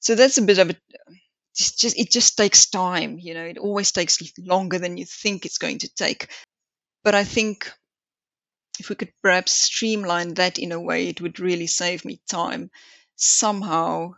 So 0.00 0.14
that's 0.14 0.38
a 0.38 0.42
bit 0.42 0.58
of 0.58 0.70
a 0.70 0.76
it's 1.52 1.72
just 1.72 1.98
it 1.98 2.10
just 2.10 2.36
takes 2.36 2.70
time 2.70 3.18
you 3.18 3.34
know 3.34 3.44
it 3.44 3.58
always 3.58 3.92
takes 3.92 4.18
longer 4.38 4.78
than 4.78 4.96
you 4.96 5.04
think 5.04 5.44
it's 5.44 5.58
going 5.58 5.78
to 5.78 5.94
take. 5.94 6.30
But 7.04 7.14
i 7.14 7.24
think 7.24 7.70
if 8.78 8.88
we 8.88 8.94
could 8.94 9.12
perhaps 9.22 9.52
streamline 9.52 10.34
that 10.34 10.58
in 10.58 10.72
a 10.72 10.80
way 10.80 11.08
it 11.08 11.20
would 11.20 11.40
really 11.40 11.66
save 11.66 12.04
me 12.04 12.20
time 12.28 12.70
somehow. 13.16 14.12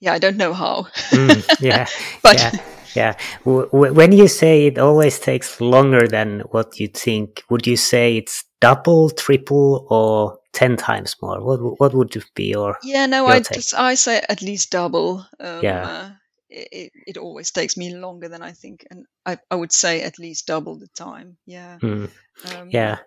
Yeah 0.00 0.14
i 0.14 0.18
don't 0.18 0.36
know 0.36 0.52
how. 0.52 0.86
Mm, 1.10 1.44
yeah 1.60 1.86
but 2.22 2.38
yeah 2.38 2.52
yeah. 2.94 3.14
When 3.44 4.12
you 4.12 4.28
say 4.28 4.66
it 4.66 4.78
always 4.78 5.18
takes 5.18 5.60
longer 5.60 6.08
than 6.08 6.40
what 6.50 6.78
you 6.80 6.88
think 6.88 7.42
would 7.50 7.66
you 7.66 7.76
say 7.76 8.16
it's 8.16 8.44
double 8.60 9.10
triple 9.10 9.86
or 9.90 10.38
10 10.52 10.76
times 10.76 11.16
more? 11.22 11.42
What 11.42 11.80
what 11.80 11.94
would 11.94 12.24
be 12.34 12.46
your 12.46 12.76
yeah 12.82 13.06
no 13.06 13.26
your 13.26 13.36
i 13.36 13.40
just 13.40 13.74
i 13.74 13.94
say 13.94 14.22
at 14.28 14.42
least 14.42 14.70
double 14.70 15.26
um, 15.38 15.62
yeah. 15.62 15.86
uh, 15.86 16.10
it, 16.50 16.92
it 17.06 17.16
always 17.16 17.50
takes 17.50 17.76
me 17.76 17.94
longer 17.94 18.28
than 18.28 18.42
I 18.42 18.52
think, 18.52 18.86
and 18.90 19.06
I, 19.24 19.38
I 19.50 19.54
would 19.54 19.72
say 19.72 20.02
at 20.02 20.18
least 20.18 20.46
double 20.46 20.76
the 20.76 20.88
time. 20.88 21.36
Yeah. 21.46 21.78
Mm. 21.80 22.10
Um, 22.54 22.70
yeah. 22.70 22.98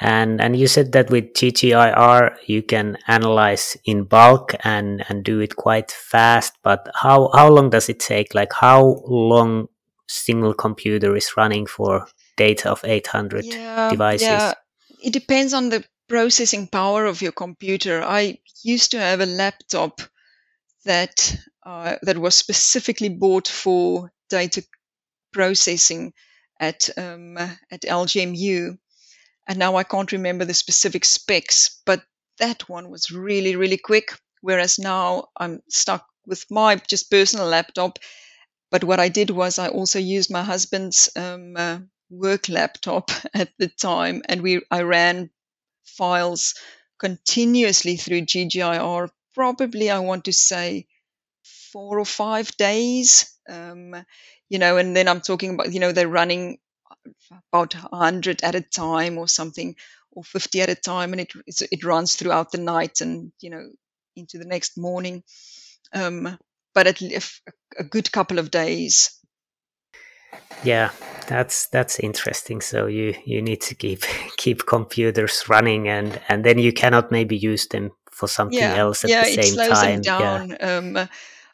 And 0.00 0.40
and 0.40 0.56
you 0.56 0.66
said 0.66 0.92
that 0.92 1.10
with 1.10 1.34
GGIR 1.34 2.36
you 2.46 2.62
can 2.62 2.98
analyze 3.06 3.76
in 3.84 4.04
bulk 4.04 4.54
and 4.64 5.04
and 5.08 5.22
do 5.22 5.40
it 5.40 5.54
quite 5.54 5.92
fast. 5.92 6.54
But 6.62 6.88
how 6.94 7.30
how 7.32 7.48
long 7.48 7.70
does 7.70 7.88
it 7.88 8.00
take? 8.00 8.34
Like 8.34 8.52
how 8.52 9.02
long 9.06 9.68
single 10.08 10.54
computer 10.54 11.14
is 11.16 11.36
running 11.36 11.66
for 11.66 12.06
data 12.36 12.70
of 12.70 12.80
800 12.84 13.44
yeah, 13.44 13.90
devices? 13.90 14.26
Yeah, 14.26 14.54
it 15.02 15.12
depends 15.12 15.54
on 15.54 15.68
the 15.68 15.84
processing 16.08 16.66
power 16.66 17.06
of 17.06 17.22
your 17.22 17.32
computer. 17.32 18.02
I 18.02 18.38
used 18.64 18.90
to 18.92 18.98
have 18.98 19.20
a 19.20 19.26
laptop 19.26 20.00
that 20.84 21.36
uh, 21.64 21.96
that 22.02 22.18
was 22.18 22.34
specifically 22.34 23.08
bought 23.08 23.48
for 23.48 24.12
data 24.28 24.64
processing 25.32 26.12
at 26.60 26.88
um, 26.98 27.36
at 27.38 27.84
LJMU, 27.84 28.78
and 29.48 29.58
now 29.58 29.76
I 29.76 29.84
can't 29.84 30.12
remember 30.12 30.44
the 30.44 30.54
specific 30.54 31.04
specs, 31.04 31.80
but 31.86 32.02
that 32.38 32.68
one 32.68 32.90
was 32.90 33.10
really 33.10 33.56
really 33.56 33.78
quick. 33.78 34.12
Whereas 34.40 34.78
now 34.78 35.28
I'm 35.36 35.62
stuck 35.68 36.06
with 36.26 36.44
my 36.50 36.76
just 36.76 37.10
personal 37.10 37.46
laptop. 37.46 37.98
But 38.70 38.84
what 38.84 38.98
I 39.00 39.08
did 39.08 39.30
was 39.30 39.58
I 39.58 39.68
also 39.68 40.00
used 40.00 40.30
my 40.30 40.42
husband's 40.42 41.08
um, 41.16 41.56
uh, 41.56 41.78
work 42.10 42.48
laptop 42.48 43.10
at 43.34 43.50
the 43.58 43.68
time, 43.68 44.22
and 44.28 44.42
we 44.42 44.62
I 44.70 44.82
ran 44.82 45.30
files 45.84 46.54
continuously 46.98 47.96
through 47.96 48.22
GGIR. 48.22 49.10
Probably 49.34 49.90
I 49.90 50.00
want 50.00 50.24
to 50.24 50.32
say 50.32 50.86
four 51.72 51.98
or 51.98 52.04
five 52.04 52.54
days. 52.56 53.36
Um, 53.48 53.96
you 54.48 54.58
know, 54.58 54.76
and 54.76 54.94
then 54.94 55.08
I'm 55.08 55.20
talking 55.20 55.54
about, 55.54 55.72
you 55.72 55.80
know, 55.80 55.92
they're 55.92 56.08
running 56.08 56.58
about 57.52 57.74
100 57.74 58.42
at 58.42 58.54
a 58.54 58.60
time 58.60 59.18
or 59.18 59.26
something, 59.26 59.74
or 60.12 60.22
50 60.22 60.60
at 60.60 60.68
a 60.68 60.74
time, 60.74 61.12
and 61.12 61.20
it 61.20 61.32
it 61.46 61.84
runs 61.84 62.14
throughout 62.14 62.52
the 62.52 62.58
night 62.58 63.00
and 63.00 63.32
you 63.40 63.50
know 63.50 63.70
into 64.14 64.38
the 64.38 64.44
next 64.44 64.76
morning. 64.76 65.22
Um, 65.94 66.38
but 66.74 66.86
at 66.86 67.00
least 67.00 67.42
a 67.78 67.84
good 67.84 68.12
couple 68.12 68.38
of 68.38 68.50
days. 68.50 69.18
Yeah, 70.64 70.90
that's 71.26 71.68
that's 71.68 71.98
interesting. 71.98 72.60
So 72.60 72.86
you 72.86 73.14
you 73.24 73.42
need 73.42 73.60
to 73.62 73.74
keep 73.74 74.02
keep 74.36 74.66
computers 74.66 75.48
running, 75.48 75.88
and 75.88 76.20
and 76.28 76.44
then 76.44 76.58
you 76.58 76.72
cannot 76.72 77.10
maybe 77.10 77.36
use 77.36 77.66
them 77.68 77.90
for 78.10 78.28
something 78.28 78.58
yeah, 78.58 78.76
else 78.76 79.04
at 79.04 79.10
yeah, 79.10 79.24
the 79.24 79.42
same 79.42 79.56
time. 79.56 79.56
Yeah, 79.56 79.64
it 79.64 79.68
slows. 79.68 79.82
Them 79.82 80.00
down. 80.02 80.48
Yeah. 80.50 80.76
Um, 80.76 81.08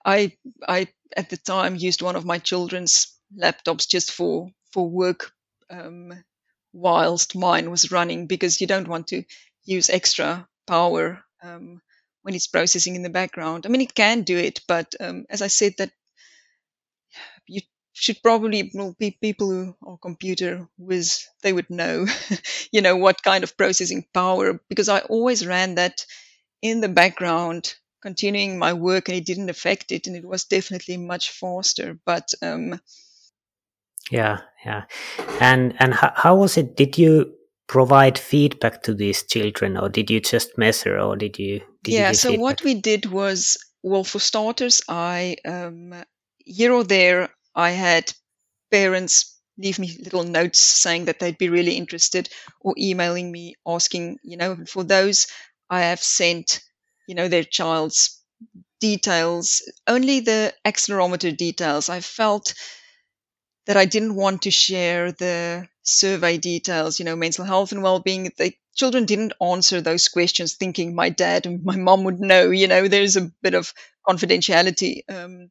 I 0.09 0.33
I 0.67 0.89
at 1.17 1.31
the 1.31 1.37
time 1.37 1.77
used 1.77 2.03
one 2.03 2.17
of 2.17 2.25
my 2.25 2.39
children's 2.39 3.15
laptops 3.37 3.87
just 3.89 4.11
for 4.11 4.51
for 4.73 4.89
work 4.89 5.33
um, 5.71 6.25
whilst 6.73 7.37
mine 7.37 7.71
was 7.71 7.93
running 7.93 8.27
because 8.27 8.61
you 8.61 8.67
don't 8.67 8.89
want 8.89 9.09
to 9.09 9.25
use 9.65 9.91
extra 9.91 10.49
power 10.67 11.23
um, 11.43 11.83
when 12.23 12.35
it's 12.35 12.47
processing 12.47 12.97
in 12.97 13.03
the 13.03 13.11
background. 13.21 13.67
I 13.67 13.69
mean, 13.69 13.83
it 13.83 13.95
can 13.95 14.23
do 14.23 14.39
it, 14.39 14.61
but 14.67 14.95
um, 15.01 15.27
as 15.31 15.43
I 15.43 15.49
said, 15.49 15.75
that 15.79 15.93
you 17.47 17.61
should 17.93 18.23
probably 18.23 18.71
well, 18.75 18.95
people 19.21 19.51
who 19.51 19.77
are 19.87 19.99
computer 19.99 20.69
whiz 20.79 21.25
they 21.43 21.53
would 21.53 21.69
know, 21.71 22.07
you 22.73 22.81
know, 22.81 22.97
what 22.97 23.23
kind 23.23 23.43
of 23.45 23.57
processing 23.57 24.05
power 24.15 24.61
because 24.69 24.89
I 24.89 25.01
always 25.01 25.47
ran 25.47 25.75
that 25.77 26.05
in 26.63 26.81
the 26.81 26.89
background 26.89 27.75
continuing 28.03 28.59
my 28.59 28.73
work 28.73 29.09
and 29.09 29.17
it 29.17 29.27
didn't 29.27 29.51
affect 29.51 29.93
it 29.93 30.07
and 30.07 30.17
it 30.17 30.25
was 30.25 30.45
definitely 30.45 30.97
much 30.97 31.31
faster 31.31 31.99
but 32.05 32.29
um 32.43 32.81
yeah 34.11 34.41
yeah 34.65 34.85
and 35.41 35.75
and 35.81 35.95
how, 35.95 36.13
how 36.15 36.37
was 36.37 36.57
it 36.57 36.77
did 36.77 36.97
you 36.97 37.35
provide 37.67 38.19
feedback 38.19 38.83
to 38.83 38.95
these 38.95 39.23
children 39.25 39.77
or 39.77 39.89
did 39.89 40.11
you 40.11 40.21
just 40.21 40.57
measure 40.57 40.99
or 40.99 41.17
did 41.17 41.39
you 41.39 41.61
did 41.83 41.93
yeah 41.93 42.09
you 42.09 42.15
so 42.15 42.31
feedback? 42.31 42.43
what 42.43 42.65
we 42.65 42.75
did 42.75 43.07
was 43.07 43.59
well 43.83 44.05
for 44.05 44.19
starters 44.19 44.81
i 44.89 45.37
um 45.47 45.93
here 46.39 46.73
or 46.73 46.85
there 46.85 47.29
i 47.55 47.71
had 47.71 48.13
parents 48.71 49.39
leave 49.59 49.79
me 49.79 49.99
little 50.03 50.23
notes 50.23 50.61
saying 50.61 51.07
that 51.07 51.19
they'd 51.19 51.39
be 51.39 51.49
really 51.49 51.75
interested 51.77 52.29
or 52.61 52.75
emailing 52.79 53.31
me 53.31 53.55
asking 53.67 54.19
you 54.23 54.37
know 54.37 54.57
for 54.67 54.85
those 54.85 55.27
i 55.69 55.81
have 55.81 56.01
sent 56.03 56.61
you 57.09 57.17
know, 57.17 57.29
their 57.29 57.45
child's 57.45 58.23
details, 58.81 59.63
only 59.89 60.21
the 60.21 60.55
accelerometer 60.67 61.37
details. 61.37 61.89
I 61.89 62.01
felt 62.01 62.55
that 63.67 63.77
I 63.77 63.85
didn't 63.85 64.15
want 64.15 64.43
to 64.43 64.51
share 64.51 65.13
the 65.13 65.69
survey 65.83 66.39
details, 66.39 66.99
you 66.99 67.05
know, 67.05 67.17
mental 67.17 67.45
health 67.45 67.73
and 67.73 67.83
well-being. 67.83 68.31
The 68.37 68.53
children 68.75 69.05
didn't 69.05 69.35
answer 69.43 69.81
those 69.81 70.09
questions 70.09 70.55
thinking 70.55 70.95
my 70.95 71.11
dad 71.11 71.47
and 71.47 71.63
my 71.65 71.77
mom 71.77 72.05
would 72.05 72.21
know, 72.21 72.51
you 72.51 72.67
know, 72.67 72.89
there's 72.89 73.17
a 73.17 73.31
bit 73.43 73.55
of 73.55 73.73
confidentiality 74.09 75.03
um, 75.09 75.51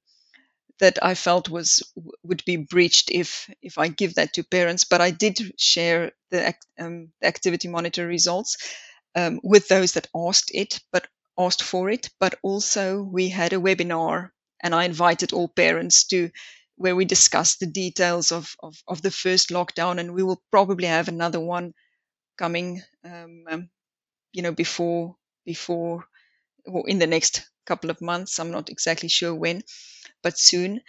that 0.79 1.03
I 1.03 1.15
felt 1.15 1.49
was 1.49 1.83
would 2.23 2.43
be 2.45 2.57
breached 2.57 3.11
if 3.11 3.49
if 3.61 3.77
I 3.77 3.89
give 3.89 4.15
that 4.15 4.33
to 4.33 4.43
parents. 4.43 4.85
But 4.85 5.01
I 5.01 5.11
did 5.11 5.39
share 5.59 6.13
the, 6.31 6.55
um, 6.79 7.11
activity 7.23 7.67
monitor 7.69 8.07
results 8.07 8.57
um, 9.15 9.39
with 9.43 9.67
those 9.69 9.93
that 9.93 10.07
asked 10.15 10.51
it, 10.53 10.79
but 10.91 11.07
asked 11.37 11.63
for 11.63 11.89
it, 11.89 12.09
but 12.19 12.35
also 12.43 13.01
we 13.03 13.29
had 13.29 13.53
a 13.53 13.57
webinar 13.59 14.31
and 14.61 14.73
I 14.75 14.85
invited 14.85 15.33
all 15.33 15.47
parents 15.49 16.05
to 16.07 16.31
where 16.75 16.95
we 16.95 17.05
discussed 17.05 17.59
the 17.59 17.65
details 17.67 18.31
of, 18.31 18.55
of, 18.61 18.75
of 18.87 19.01
the 19.01 19.11
first 19.11 19.49
lockdown 19.49 19.99
and 19.99 20.13
we 20.13 20.23
will 20.23 20.41
probably 20.51 20.87
have 20.87 21.07
another 21.07 21.39
one 21.39 21.73
coming 22.37 22.81
um, 23.03 23.43
um, 23.49 23.69
you 24.33 24.41
know 24.41 24.51
before 24.51 25.15
before 25.45 26.05
or 26.65 26.87
in 26.89 26.99
the 26.99 27.07
next 27.07 27.47
couple 27.65 27.89
of 27.89 28.01
months. 28.01 28.39
I'm 28.39 28.51
not 28.51 28.69
exactly 28.69 29.09
sure 29.09 29.33
when 29.35 29.63
but 30.23 30.39
soon. 30.39 30.81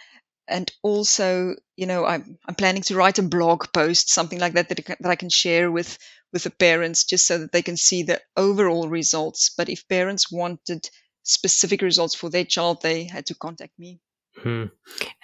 And 0.47 0.71
also 0.83 1.55
you 1.77 1.87
know 1.87 2.05
i'm, 2.05 2.37
I'm 2.47 2.55
planning 2.55 2.83
to 2.83 2.95
write 2.95 3.19
a 3.19 3.23
blog 3.23 3.71
post 3.73 4.09
something 4.11 4.39
like 4.39 4.53
that 4.53 4.69
that, 4.69 4.85
that 4.87 5.05
i 5.11 5.15
can 5.15 5.29
share 5.29 5.71
with 5.71 5.97
with 6.31 6.43
the 6.43 6.51
parents 6.51 7.03
just 7.03 7.25
so 7.27 7.37
that 7.37 7.51
they 7.51 7.61
can 7.61 7.77
see 7.77 8.03
the 8.03 8.21
overall 8.37 8.87
results. 8.87 9.51
But 9.57 9.69
if 9.69 9.87
parents 9.87 10.31
wanted 10.31 10.89
specific 11.23 11.81
results 11.81 12.15
for 12.15 12.29
their 12.29 12.45
child, 12.45 12.81
they 12.81 13.05
had 13.05 13.25
to 13.27 13.35
contact 13.35 13.73
me. 13.77 13.99
Hmm. 14.37 14.65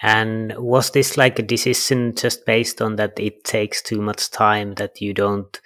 And 0.02 0.54
was 0.58 0.90
this 0.90 1.16
like 1.16 1.38
a 1.38 1.42
decision 1.42 2.14
just 2.14 2.44
based 2.44 2.82
on 2.82 2.96
that 2.96 3.18
it 3.18 3.44
takes 3.44 3.82
too 3.82 4.00
much 4.00 4.30
time 4.30 4.74
that 4.74 5.00
you 5.00 5.14
don't, 5.14 5.60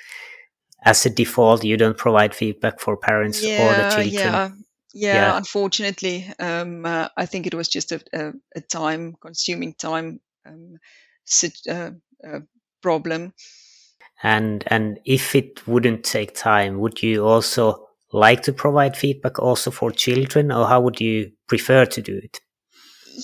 as 0.85 1.05
a 1.07 1.11
default, 1.11 1.65
you 1.65 1.77
don't 1.77 1.99
provide 1.99 2.35
feedback 2.35 2.81
for 2.81 2.97
parents 2.97 3.43
yeah, 3.43 3.63
or 3.63 3.75
the 3.75 3.89
children? 3.91 4.13
Yeah, 4.13 4.51
yeah. 4.95 5.15
yeah. 5.15 5.37
Unfortunately, 5.37 6.33
um, 6.39 6.87
uh, 6.87 7.09
I 7.17 7.27
think 7.27 7.47
it 7.47 7.55
was 7.55 7.69
just 7.69 7.93
a, 7.93 8.01
a, 8.13 8.33
a 8.57 8.61
time-consuming 8.61 9.75
time 9.75 10.21
um, 10.47 10.77
uh, 11.69 11.91
uh, 12.27 12.41
problem. 12.83 13.33
And 14.23 14.65
and 14.67 14.99
if 15.05 15.35
it 15.35 15.67
wouldn't 15.67 16.05
take 16.05 16.35
time, 16.35 16.79
would 16.81 17.03
you 17.03 17.27
also 17.27 17.89
like 18.13 18.43
to 18.43 18.53
provide 18.53 18.97
feedback 18.97 19.39
also 19.39 19.71
for 19.71 19.91
children, 19.91 20.53
or 20.53 20.67
how 20.67 20.81
would 20.81 21.01
you 21.01 21.33
prefer 21.49 21.87
to 21.87 22.03
do 22.03 22.17
it? 22.17 22.41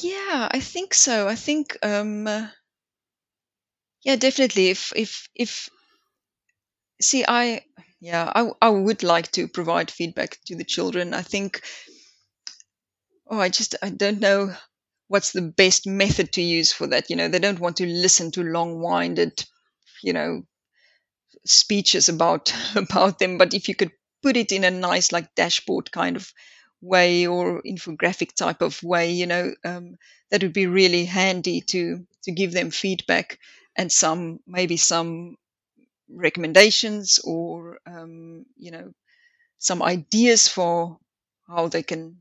Yeah, 0.02 0.48
I 0.50 0.60
think 0.60 0.94
so. 0.94 1.28
I 1.28 1.34
think, 1.34 1.76
um, 1.82 2.26
yeah, 4.04 4.16
definitely. 4.16 4.68
If 4.68 4.92
if 4.94 5.28
if 5.34 5.68
see, 7.00 7.24
I 7.26 7.62
yeah, 8.00 8.30
I 8.34 8.50
I 8.60 8.68
would 8.70 9.02
like 9.02 9.32
to 9.32 9.48
provide 9.48 9.90
feedback 9.90 10.38
to 10.46 10.56
the 10.56 10.64
children. 10.64 11.14
I 11.14 11.22
think. 11.22 11.62
Oh, 13.28 13.40
I 13.40 13.48
just 13.48 13.74
I 13.82 13.90
don't 13.90 14.20
know 14.20 14.54
what's 15.08 15.32
the 15.32 15.42
best 15.42 15.86
method 15.86 16.32
to 16.32 16.42
use 16.42 16.72
for 16.72 16.86
that. 16.88 17.10
You 17.10 17.16
know, 17.16 17.28
they 17.28 17.38
don't 17.38 17.60
want 17.60 17.76
to 17.78 17.86
listen 17.86 18.30
to 18.32 18.42
long-winded, 18.42 19.44
you 20.02 20.12
know, 20.12 20.42
speeches 21.48 22.08
about 22.08 22.52
about 22.76 23.18
them. 23.18 23.38
But 23.38 23.54
if 23.54 23.68
you 23.68 23.74
could 23.74 23.92
put 24.22 24.36
it 24.36 24.52
in 24.52 24.64
a 24.64 24.70
nice 24.70 25.12
like 25.12 25.34
dashboard 25.34 25.90
kind 25.92 26.16
of 26.16 26.32
way 26.80 27.26
or 27.26 27.62
infographic 27.62 28.34
type 28.34 28.62
of 28.62 28.82
way, 28.82 29.12
you 29.12 29.26
know, 29.26 29.54
um, 29.64 29.96
that 30.30 30.42
would 30.42 30.52
be 30.52 30.66
really 30.66 31.04
handy 31.04 31.60
to 31.62 32.06
to 32.24 32.32
give 32.32 32.52
them 32.52 32.70
feedback 32.70 33.38
and 33.76 33.90
some 33.92 34.40
maybe 34.46 34.76
some 34.76 35.36
recommendations 36.08 37.18
or 37.24 37.78
um, 37.86 38.46
you 38.56 38.70
know 38.70 38.92
some 39.58 39.82
ideas 39.82 40.48
for 40.48 40.98
how 41.48 41.68
they 41.68 41.82
can 41.82 42.18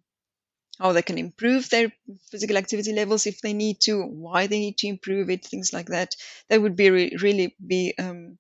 how 0.80 0.92
they 0.92 1.02
can 1.02 1.18
improve 1.18 1.70
their 1.70 1.92
physical 2.32 2.58
activity 2.58 2.94
levels 2.94 3.26
if 3.28 3.42
they 3.42 3.54
need 3.54 3.80
to, 3.82 4.04
why 4.04 4.48
they 4.48 4.60
need 4.60 4.78
to 4.78 4.88
improve 4.88 5.30
it, 5.30 5.46
things 5.46 5.72
like 5.72 5.88
that. 5.88 6.16
That 6.50 6.62
would 6.62 6.76
be 6.76 6.90
re- 6.90 7.18
really 7.22 7.56
be 7.66 7.94
um, 7.98 8.38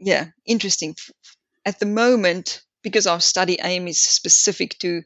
yeah 0.00 0.26
interesting. 0.46 0.96
At 1.66 1.78
the 1.80 1.86
moment, 1.86 2.62
because 2.82 3.06
our 3.06 3.20
study 3.20 3.58
aim 3.62 3.88
is 3.88 4.02
specific 4.02 4.78
to, 4.80 5.02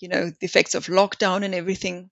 you 0.00 0.08
know, 0.08 0.30
the 0.30 0.46
effects 0.46 0.74
of 0.74 0.86
lockdown 0.86 1.44
and 1.44 1.54
everything, 1.54 2.10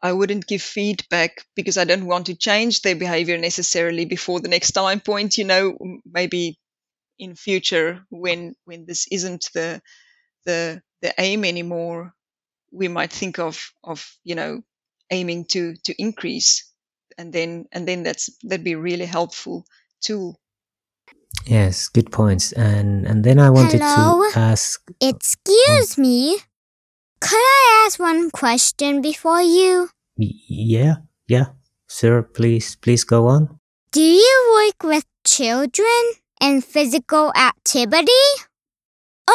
I 0.00 0.12
wouldn't 0.12 0.46
give 0.46 0.62
feedback 0.62 1.44
because 1.56 1.76
I 1.76 1.82
don't 1.84 2.06
want 2.06 2.26
to 2.26 2.36
change 2.36 2.82
their 2.82 2.94
behavior 2.94 3.36
necessarily 3.38 4.04
before 4.04 4.38
the 4.40 4.48
next 4.48 4.70
time 4.72 5.00
point. 5.00 5.36
You 5.38 5.44
know, 5.44 5.76
maybe 6.04 6.60
in 7.18 7.36
future 7.36 8.04
when 8.10 8.56
when 8.64 8.86
this 8.86 9.06
isn't 9.10 9.50
the 9.54 9.82
the 10.46 10.82
the 11.02 11.14
aim 11.18 11.44
anymore, 11.44 12.14
we 12.72 12.88
might 12.88 13.12
think 13.12 13.38
of 13.38 13.72
of 13.84 14.16
you 14.24 14.34
know 14.36 14.62
aiming 15.10 15.46
to 15.46 15.74
to 15.84 15.94
increase, 16.02 16.70
and 17.18 17.32
then 17.32 17.66
and 17.72 17.88
then 17.88 18.02
that's 18.04 18.30
that'd 18.44 18.64
be 18.64 18.72
a 18.74 18.78
really 18.90 19.06
helpful 19.06 19.66
tool. 20.02 20.40
Yes, 21.46 21.88
good 21.88 22.10
points. 22.10 22.52
And 22.52 23.06
and 23.06 23.24
then 23.24 23.38
I 23.38 23.50
wanted 23.50 23.80
Hello? 23.80 24.24
to 24.32 24.38
ask. 24.38 24.80
Excuse 25.00 25.98
oh. 25.98 26.02
me. 26.02 26.38
Could 27.20 27.40
I 27.40 27.84
ask 27.86 27.98
one 27.98 28.30
question 28.30 29.00
before 29.00 29.40
you? 29.40 29.88
Yeah, 30.16 31.04
yeah, 31.26 31.56
sir. 31.88 32.22
Please, 32.22 32.76
please 32.76 33.04
go 33.04 33.28
on. 33.28 33.58
Do 33.92 34.02
you 34.02 34.36
work 34.52 34.82
with 34.84 35.04
children 35.24 36.02
and 36.40 36.64
physical 36.64 37.32
activity? 37.34 38.24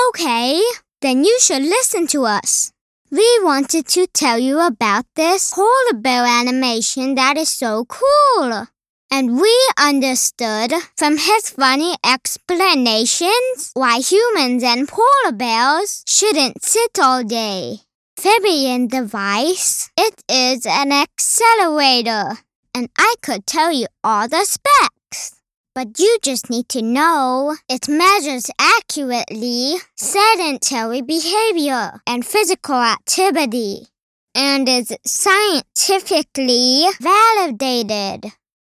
Okay, 0.09 0.61
then 1.01 1.23
you 1.23 1.37
should 1.41 1.63
listen 1.63 2.05
to 2.07 2.25
us. 2.25 2.71
We 3.09 3.25
wanted 3.41 3.87
to 3.97 4.05
tell 4.05 4.37
you 4.37 4.59
about 4.59 5.05
this 5.15 5.51
polar 5.53 5.97
bear 5.97 6.25
animation 6.25 7.15
that 7.15 7.37
is 7.37 7.49
so 7.49 7.85
cool. 7.85 8.67
And 9.11 9.41
we 9.41 9.53
understood 9.77 10.71
from 10.95 11.17
his 11.17 11.49
funny 11.49 11.95
explanations 12.05 13.71
why 13.73 13.99
humans 13.99 14.63
and 14.63 14.87
polar 14.87 15.31
bears 15.33 16.03
shouldn't 16.07 16.63
sit 16.63 16.99
all 17.01 17.23
day. 17.23 17.79
Fibion 18.19 18.87
device, 18.87 19.89
it 19.97 20.21
is 20.29 20.65
an 20.65 20.91
accelerator, 20.91 22.37
and 22.75 22.89
I 22.97 23.15
could 23.21 23.47
tell 23.47 23.71
you 23.71 23.87
all 24.03 24.27
the 24.27 24.45
specs. 24.45 25.35
But 25.73 25.97
you 25.97 26.17
just 26.21 26.49
need 26.49 26.69
to 26.69 26.81
know 26.81 27.55
it 27.67 27.89
measures 27.89 28.51
accurately 28.59 29.77
sedentary 29.95 31.01
behavior 31.01 32.01
and 32.05 32.25
physical 32.25 32.75
activity 32.75 33.87
and 34.35 34.69
is 34.69 34.95
scientifically 35.05 36.85
validated. 36.99 38.33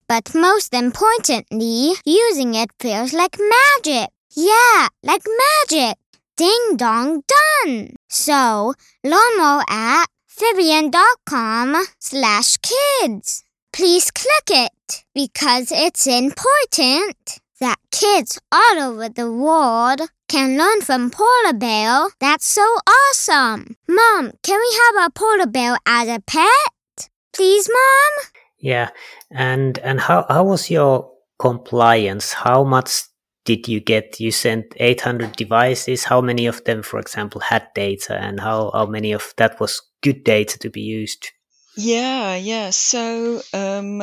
But 0.09 0.35
most 0.35 0.75
importantly, 0.75 1.95
using 2.05 2.55
it 2.55 2.71
feels 2.79 3.12
like 3.12 3.38
magic. 3.38 4.11
Yeah, 4.35 4.88
like 5.03 5.25
magic. 5.45 5.97
Ding 6.37 6.77
dong 6.77 7.23
done. 7.27 7.95
So, 8.09 8.75
more 9.05 9.64
at 9.69 10.07
Fibion.com 10.29 11.85
slash 12.01 12.57
kids 12.59 13.45
please 13.75 14.09
click 14.12 14.51
it 14.51 15.05
because 15.14 15.73
it's 15.73 16.07
important 16.07 17.40
that 17.59 17.77
kids 17.90 18.38
all 18.53 18.79
over 18.79 19.09
the 19.09 19.31
world 19.33 20.01
can 20.29 20.57
learn 20.57 20.81
from 20.81 21.11
polar 21.11 21.53
bear. 21.53 22.07
That's 22.21 22.47
so 22.47 22.62
awesome. 22.62 23.77
Mom, 23.88 24.31
can 24.45 24.61
we 24.61 24.81
have 24.81 25.07
a 25.07 25.11
polar 25.11 25.49
bear 25.49 25.77
as 25.85 26.09
a 26.09 26.21
pet? 26.21 27.11
Please, 27.33 27.69
Mom? 27.69 28.34
Yeah. 28.64 28.88
And 29.31 29.79
and 29.81 30.00
how 30.00 30.24
how 30.27 30.44
was 30.44 30.70
your 30.70 31.12
compliance? 31.38 32.33
How 32.33 32.64
much 32.64 33.03
did 33.44 33.68
you 33.68 33.79
get? 33.79 34.18
You 34.18 34.31
sent 34.31 34.64
800 34.77 35.37
devices. 35.37 36.05
How 36.05 36.22
many 36.22 36.46
of 36.46 36.64
them, 36.64 36.83
for 36.83 36.98
example, 36.98 37.42
had 37.42 37.68
data 37.74 38.16
and 38.18 38.40
how, 38.40 38.70
how 38.72 38.87
many 38.87 39.12
of 39.12 39.35
that 39.37 39.61
was 39.61 39.83
good 40.03 40.24
data 40.24 40.59
to 40.61 40.70
be 40.70 40.81
used? 40.81 41.31
Yeah, 41.77 42.37
yeah. 42.37 42.70
So 42.70 43.42
um, 43.53 43.98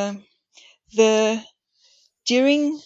the 0.94 1.44
during 2.28 2.80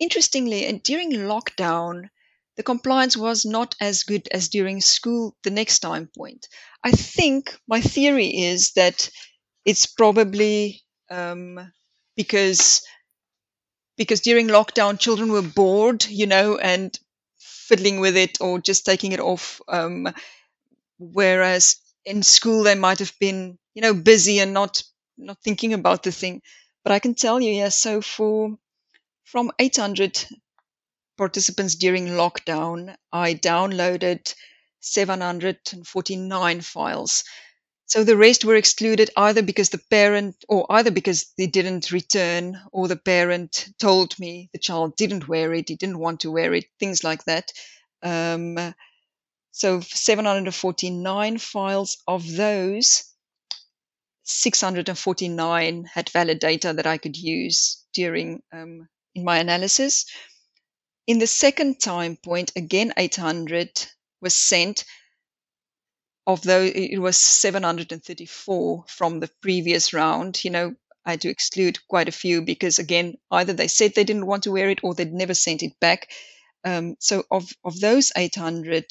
interestingly, 0.00 0.66
and 0.66 0.82
during 0.82 1.12
lockdown, 1.12 2.08
the 2.56 2.64
compliance 2.64 3.16
was 3.16 3.44
not 3.44 3.76
as 3.80 4.02
good 4.02 4.26
as 4.32 4.48
during 4.48 4.80
school. 4.80 5.36
The 5.44 5.50
next 5.50 5.78
time 5.78 6.10
point, 6.18 6.48
I 6.82 6.90
think 6.90 7.56
my 7.68 7.80
theory 7.80 8.36
is 8.36 8.72
that 8.72 9.08
it's 9.64 9.86
probably 9.86 10.83
um, 11.10 11.72
because 12.16 12.82
because 13.96 14.20
during 14.20 14.48
lockdown, 14.48 14.98
children 14.98 15.30
were 15.32 15.42
bored, 15.42 16.04
you 16.06 16.26
know, 16.26 16.58
and 16.58 16.98
fiddling 17.38 18.00
with 18.00 18.16
it 18.16 18.40
or 18.40 18.58
just 18.58 18.84
taking 18.84 19.12
it 19.12 19.20
off. 19.20 19.60
Um, 19.68 20.08
whereas 20.98 21.76
in 22.04 22.22
school, 22.22 22.64
they 22.64 22.74
might 22.74 23.00
have 23.00 23.14
been 23.20 23.58
you 23.74 23.82
know, 23.82 23.94
busy 23.94 24.40
and 24.40 24.54
not 24.54 24.82
not 25.18 25.38
thinking 25.44 25.74
about 25.74 26.02
the 26.04 26.12
thing. 26.12 26.42
But 26.84 26.92
I 26.92 27.00
can 27.00 27.14
tell 27.14 27.40
you, 27.40 27.52
yes. 27.52 27.58
Yeah, 27.58 27.68
so 27.94 28.02
for 28.02 28.58
from 29.24 29.52
800 29.58 30.26
participants 31.18 31.74
during 31.76 32.08
lockdown, 32.08 32.96
I 33.12 33.34
downloaded 33.34 34.34
749 34.80 36.60
files. 36.62 37.24
So 37.86 38.04
the 38.04 38.16
rest 38.16 38.44
were 38.44 38.56
excluded 38.56 39.10
either 39.16 39.42
because 39.42 39.70
the 39.70 39.82
parent, 39.90 40.44
or 40.48 40.66
either 40.70 40.90
because 40.90 41.32
they 41.38 41.46
didn't 41.46 41.92
return, 41.92 42.60
or 42.72 42.88
the 42.88 42.96
parent 42.96 43.68
told 43.78 44.18
me 44.18 44.50
the 44.52 44.58
child 44.58 44.96
didn't 44.96 45.28
wear 45.28 45.52
it, 45.54 45.68
he 45.68 45.76
didn't 45.76 45.98
want 45.98 46.20
to 46.20 46.30
wear 46.30 46.54
it, 46.54 46.66
things 46.80 47.04
like 47.04 47.24
that. 47.24 47.52
Um, 48.02 48.74
so 49.52 49.80
749 49.80 51.38
files 51.38 51.98
of 52.08 52.30
those, 52.32 53.04
649 54.24 55.84
had 55.84 56.08
valid 56.10 56.38
data 56.38 56.72
that 56.72 56.86
I 56.86 56.98
could 56.98 57.16
use 57.16 57.84
during 57.94 58.42
um, 58.52 58.88
in 59.14 59.24
my 59.24 59.38
analysis. 59.38 60.06
In 61.06 61.18
the 61.18 61.26
second 61.26 61.80
time 61.80 62.16
point, 62.16 62.52
again 62.56 62.92
800 62.96 63.70
was 64.20 64.36
sent. 64.36 64.84
Although 66.26 66.64
it 66.64 66.98
was 66.98 67.16
734 67.16 68.84
from 68.88 69.20
the 69.20 69.28
previous 69.40 69.94
round, 69.94 70.44
you 70.44 70.50
know, 70.50 70.74
I 71.06 71.12
had 71.12 71.22
to 71.22 71.30
exclude 71.30 71.78
quite 71.88 72.08
a 72.08 72.12
few 72.12 72.42
because 72.42 72.78
again, 72.78 73.16
either 73.30 73.54
they 73.54 73.68
said 73.68 73.94
they 73.94 74.04
didn't 74.04 74.26
want 74.26 74.42
to 74.44 74.52
wear 74.52 74.68
it 74.68 74.80
or 74.82 74.94
they'd 74.94 75.12
never 75.14 75.32
sent 75.34 75.62
it 75.62 75.80
back. 75.80 76.10
Um, 76.64 76.96
so 77.00 77.24
of 77.30 77.50
of 77.64 77.80
those 77.80 78.12
800, 78.16 78.84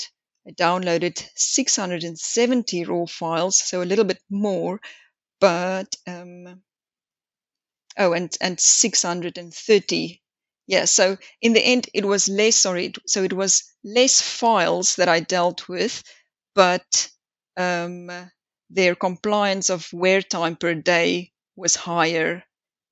I 0.47 0.51
downloaded 0.51 1.23
670 1.35 2.83
raw 2.85 3.05
files, 3.05 3.59
so 3.59 3.83
a 3.83 3.85
little 3.91 4.05
bit 4.05 4.21
more 4.29 4.81
but 5.39 5.95
um, 6.07 6.63
oh, 7.97 8.13
and 8.13 8.35
and 8.41 8.59
630. 8.59 10.21
Yeah, 10.67 10.85
so 10.85 11.17
in 11.41 11.53
the 11.53 11.59
end, 11.61 11.89
it 11.93 12.05
was 12.05 12.29
less. 12.29 12.55
Sorry, 12.57 12.93
so 13.07 13.23
it 13.23 13.33
was 13.33 13.63
less 13.83 14.21
files 14.21 14.95
that 14.97 15.09
I 15.09 15.19
dealt 15.19 15.67
with, 15.67 16.03
but 16.55 17.09
um, 17.57 18.09
their 18.69 18.95
compliance 18.95 19.69
of 19.69 19.87
wear 19.93 20.21
time 20.21 20.55
per 20.55 20.73
day 20.73 21.31
was 21.55 21.75
higher 21.75 22.43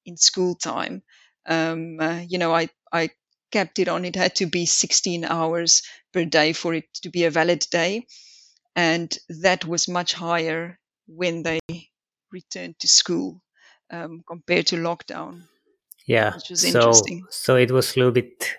in 0.05 0.17
school 0.17 0.55
time. 0.55 1.03
Um, 1.45 1.99
uh, 1.99 2.21
you 2.27 2.37
know, 2.37 2.53
I 2.53 2.69
I 2.91 3.09
kept 3.51 3.79
it 3.79 3.87
on. 3.87 4.05
It 4.05 4.15
had 4.15 4.35
to 4.35 4.45
be 4.45 4.65
16 4.65 5.25
hours 5.25 5.81
per 6.13 6.25
day 6.25 6.53
for 6.53 6.73
it 6.73 6.85
to 7.03 7.09
be 7.09 7.25
a 7.25 7.31
valid 7.31 7.65
day, 7.71 8.05
and 8.75 9.15
that 9.41 9.65
was 9.65 9.87
much 9.87 10.13
higher 10.13 10.79
when 11.07 11.43
they 11.43 11.59
returned 12.31 12.79
to 12.79 12.87
school 12.87 13.41
um, 13.91 14.23
compared 14.27 14.67
to 14.67 14.75
lockdown. 14.77 15.43
Yeah, 16.07 16.33
which 16.35 16.49
was 16.49 16.61
so 16.61 16.67
interesting. 16.67 17.25
so 17.29 17.55
it 17.55 17.71
was 17.71 17.95
a 17.95 17.99
little 17.99 18.11
bit 18.11 18.55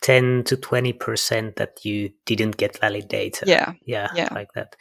10 0.00 0.44
to 0.44 0.56
20 0.56 0.92
percent 0.92 1.56
that 1.56 1.84
you 1.84 2.10
didn't 2.24 2.56
get 2.56 2.78
valid 2.78 3.08
data. 3.08 3.44
Yeah, 3.46 3.72
yeah, 3.86 4.08
yeah. 4.14 4.28
like 4.32 4.52
that. 4.54 4.76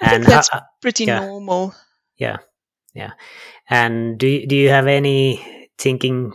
I 0.00 0.10
think 0.10 0.24
ho- 0.24 0.30
that's 0.30 0.50
pretty 0.80 1.04
yeah. 1.04 1.20
normal. 1.20 1.74
Yeah, 2.16 2.38
yeah. 2.94 3.12
And 3.68 4.18
do 4.18 4.26
you, 4.26 4.46
do 4.46 4.56
you 4.56 4.68
have 4.70 4.86
any 4.86 5.68
thinking 5.78 6.34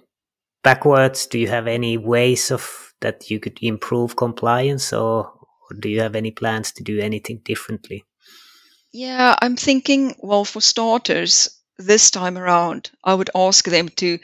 backwards? 0.64 1.28
Do 1.28 1.40
you 1.40 1.48
have 1.48 1.68
any 1.68 1.98
ways 1.98 2.52
of 2.52 2.94
that 3.02 3.30
you 3.30 3.40
could 3.40 3.58
improve 3.62 4.16
compliance, 4.16 4.92
or, 4.94 5.26
or 5.26 5.78
do 5.80 5.90
you 5.90 6.02
have 6.02 6.16
any 6.16 6.32
plans 6.32 6.72
to 6.74 6.84
do 6.84 7.00
anything 7.00 7.42
differently? 7.44 8.04
Yeah, 8.92 9.36
I'm 9.42 9.56
thinking, 9.56 10.16
well, 10.20 10.46
for 10.46 10.62
starters, 10.62 11.50
this 11.78 12.10
time 12.10 12.38
around, 12.38 12.90
I 13.04 13.14
would 13.14 13.30
ask 13.36 13.66
them 13.66 13.90
to, 13.90 14.18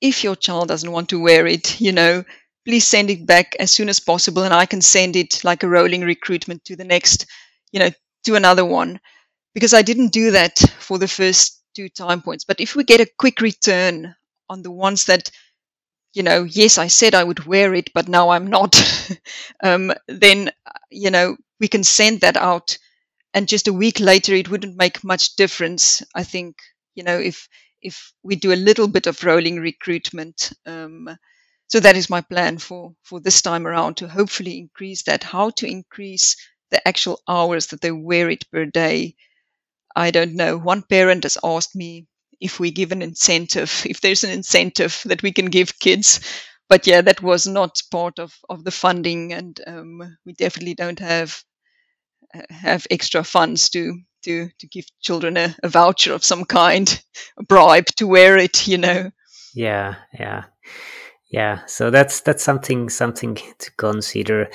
if 0.00 0.24
your 0.24 0.36
child 0.36 0.68
doesn't 0.68 0.90
want 0.90 1.08
to 1.10 1.20
wear 1.20 1.46
it, 1.46 1.80
you 1.80 1.92
know, 1.92 2.24
please 2.64 2.86
send 2.86 3.10
it 3.10 3.26
back 3.26 3.56
as 3.58 3.70
soon 3.70 3.88
as 3.88 4.00
possible, 4.00 4.42
and 4.42 4.54
I 4.54 4.66
can 4.66 4.80
send 4.82 5.16
it 5.16 5.42
like 5.44 5.62
a 5.62 5.68
rolling 5.68 6.02
recruitment 6.02 6.64
to 6.66 6.76
the 6.76 6.84
next, 6.84 7.26
you 7.72 7.80
know, 7.80 7.90
to 8.24 8.34
another 8.34 8.64
one. 8.64 9.00
Because 9.54 9.74
I 9.74 9.82
didn't 9.82 10.12
do 10.12 10.32
that 10.32 10.58
for 10.80 10.98
the 10.98 11.08
first 11.08 11.62
two 11.76 11.88
time 11.88 12.22
points. 12.22 12.44
But 12.44 12.60
if 12.60 12.76
we 12.76 12.84
get 12.84 13.00
a 13.00 13.10
quick 13.18 13.40
return 13.40 14.14
on 14.50 14.62
the 14.62 14.70
ones 14.72 15.06
that, 15.06 15.30
you 16.14 16.22
know, 16.22 16.44
yes, 16.44 16.78
I 16.78 16.88
said 16.88 17.14
I 17.14 17.24
would 17.24 17.46
wear 17.46 17.74
it, 17.74 17.90
but 17.94 18.08
now 18.08 18.30
I'm 18.30 18.46
not, 18.48 18.76
um, 19.62 19.92
then, 20.08 20.50
you 20.90 21.10
know, 21.10 21.36
we 21.60 21.68
can 21.68 21.84
send 21.84 22.20
that 22.20 22.36
out 22.36 22.76
and 23.34 23.48
just 23.48 23.68
a 23.68 23.72
week 23.72 24.00
later 24.00 24.34
it 24.34 24.48
wouldn't 24.50 24.76
make 24.76 25.04
much 25.04 25.36
difference 25.36 26.02
i 26.14 26.24
think 26.24 26.56
you 26.94 27.04
know 27.04 27.18
if 27.18 27.48
if 27.82 28.12
we 28.22 28.36
do 28.36 28.52
a 28.52 28.56
little 28.68 28.88
bit 28.88 29.06
of 29.06 29.22
rolling 29.24 29.60
recruitment 29.60 30.52
um, 30.66 31.08
so 31.72 31.80
that 31.80 31.96
is 31.96 32.10
my 32.10 32.20
plan 32.20 32.58
for 32.58 32.94
for 33.02 33.20
this 33.20 33.40
time 33.40 33.66
around 33.66 33.96
to 33.96 34.06
hopefully 34.08 34.58
increase 34.58 35.04
that 35.04 35.24
how 35.24 35.48
to 35.50 35.66
increase 35.66 36.36
the 36.70 36.86
actual 36.86 37.18
hours 37.26 37.68
that 37.68 37.80
they 37.80 37.90
wear 37.90 38.28
it 38.28 38.44
per 38.50 38.66
day 38.66 39.14
i 39.96 40.10
don't 40.10 40.34
know 40.34 40.58
one 40.58 40.82
parent 40.82 41.22
has 41.22 41.38
asked 41.42 41.74
me 41.74 42.06
if 42.40 42.60
we 42.60 42.70
give 42.70 42.92
an 42.92 43.00
incentive 43.00 43.82
if 43.86 44.00
there's 44.02 44.24
an 44.24 44.30
incentive 44.30 45.00
that 45.06 45.22
we 45.22 45.32
can 45.32 45.46
give 45.46 45.78
kids 45.78 46.20
but 46.68 46.86
yeah 46.86 47.00
that 47.00 47.22
was 47.22 47.46
not 47.46 47.80
part 47.90 48.18
of 48.18 48.34
of 48.50 48.64
the 48.64 48.70
funding 48.70 49.32
and 49.32 49.60
um, 49.66 50.16
we 50.26 50.34
definitely 50.34 50.74
don't 50.74 50.98
have 51.00 51.42
have 52.50 52.86
extra 52.90 53.24
funds 53.24 53.70
to 53.70 53.98
to 54.22 54.48
to 54.58 54.66
give 54.66 54.86
children 55.00 55.36
a, 55.36 55.54
a 55.62 55.68
voucher 55.68 56.12
of 56.12 56.24
some 56.24 56.44
kind, 56.44 57.02
a 57.38 57.42
bribe 57.42 57.86
to 57.96 58.06
wear 58.06 58.38
it. 58.38 58.66
You 58.66 58.78
know. 58.78 59.10
Yeah, 59.54 59.96
yeah, 60.18 60.44
yeah. 61.32 61.64
So 61.66 61.90
that's 61.90 62.20
that's 62.20 62.44
something 62.44 62.88
something 62.90 63.34
to 63.34 63.70
consider. 63.76 64.50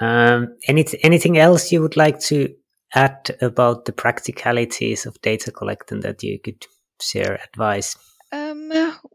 Um, 0.00 0.56
any, 0.68 0.84
anything 1.02 1.38
else 1.38 1.72
you 1.72 1.80
would 1.82 1.96
like 1.96 2.20
to 2.20 2.54
add 2.94 3.36
about 3.40 3.84
the 3.84 3.92
practicalities 3.92 5.06
of 5.06 5.20
data 5.22 5.50
collecting 5.50 6.00
that 6.00 6.22
you 6.22 6.38
could 6.38 6.66
share 7.00 7.40
advice? 7.52 7.96
Um, 8.32 8.72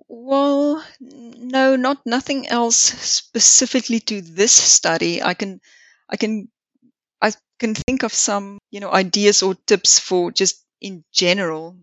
well, 0.08 0.84
no, 1.00 1.76
not 1.76 2.00
nothing 2.06 2.48
else 2.48 2.78
specifically 2.78 4.00
to 4.02 4.22
this 4.22 4.54
study. 4.54 5.22
I 5.22 5.34
can, 5.34 5.60
I 6.10 6.18
can, 6.18 6.48
I 7.22 7.34
can 7.60 7.76
think 7.76 8.04
of 8.04 8.14
some, 8.14 8.58
you 8.72 8.80
know, 8.80 8.92
ideas 8.92 9.44
or 9.44 9.56
tips 9.68 10.00
for 10.00 10.32
just 10.32 10.64
in 10.80 11.04
general 11.14 11.78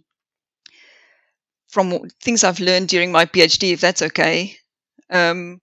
from 1.68 2.08
things 2.22 2.44
I've 2.44 2.60
learned 2.60 2.88
during 2.88 3.12
my 3.12 3.26
PhD, 3.26 3.72
if 3.72 3.80
that's 3.80 4.02
okay. 4.02 4.56
Um, 5.10 5.60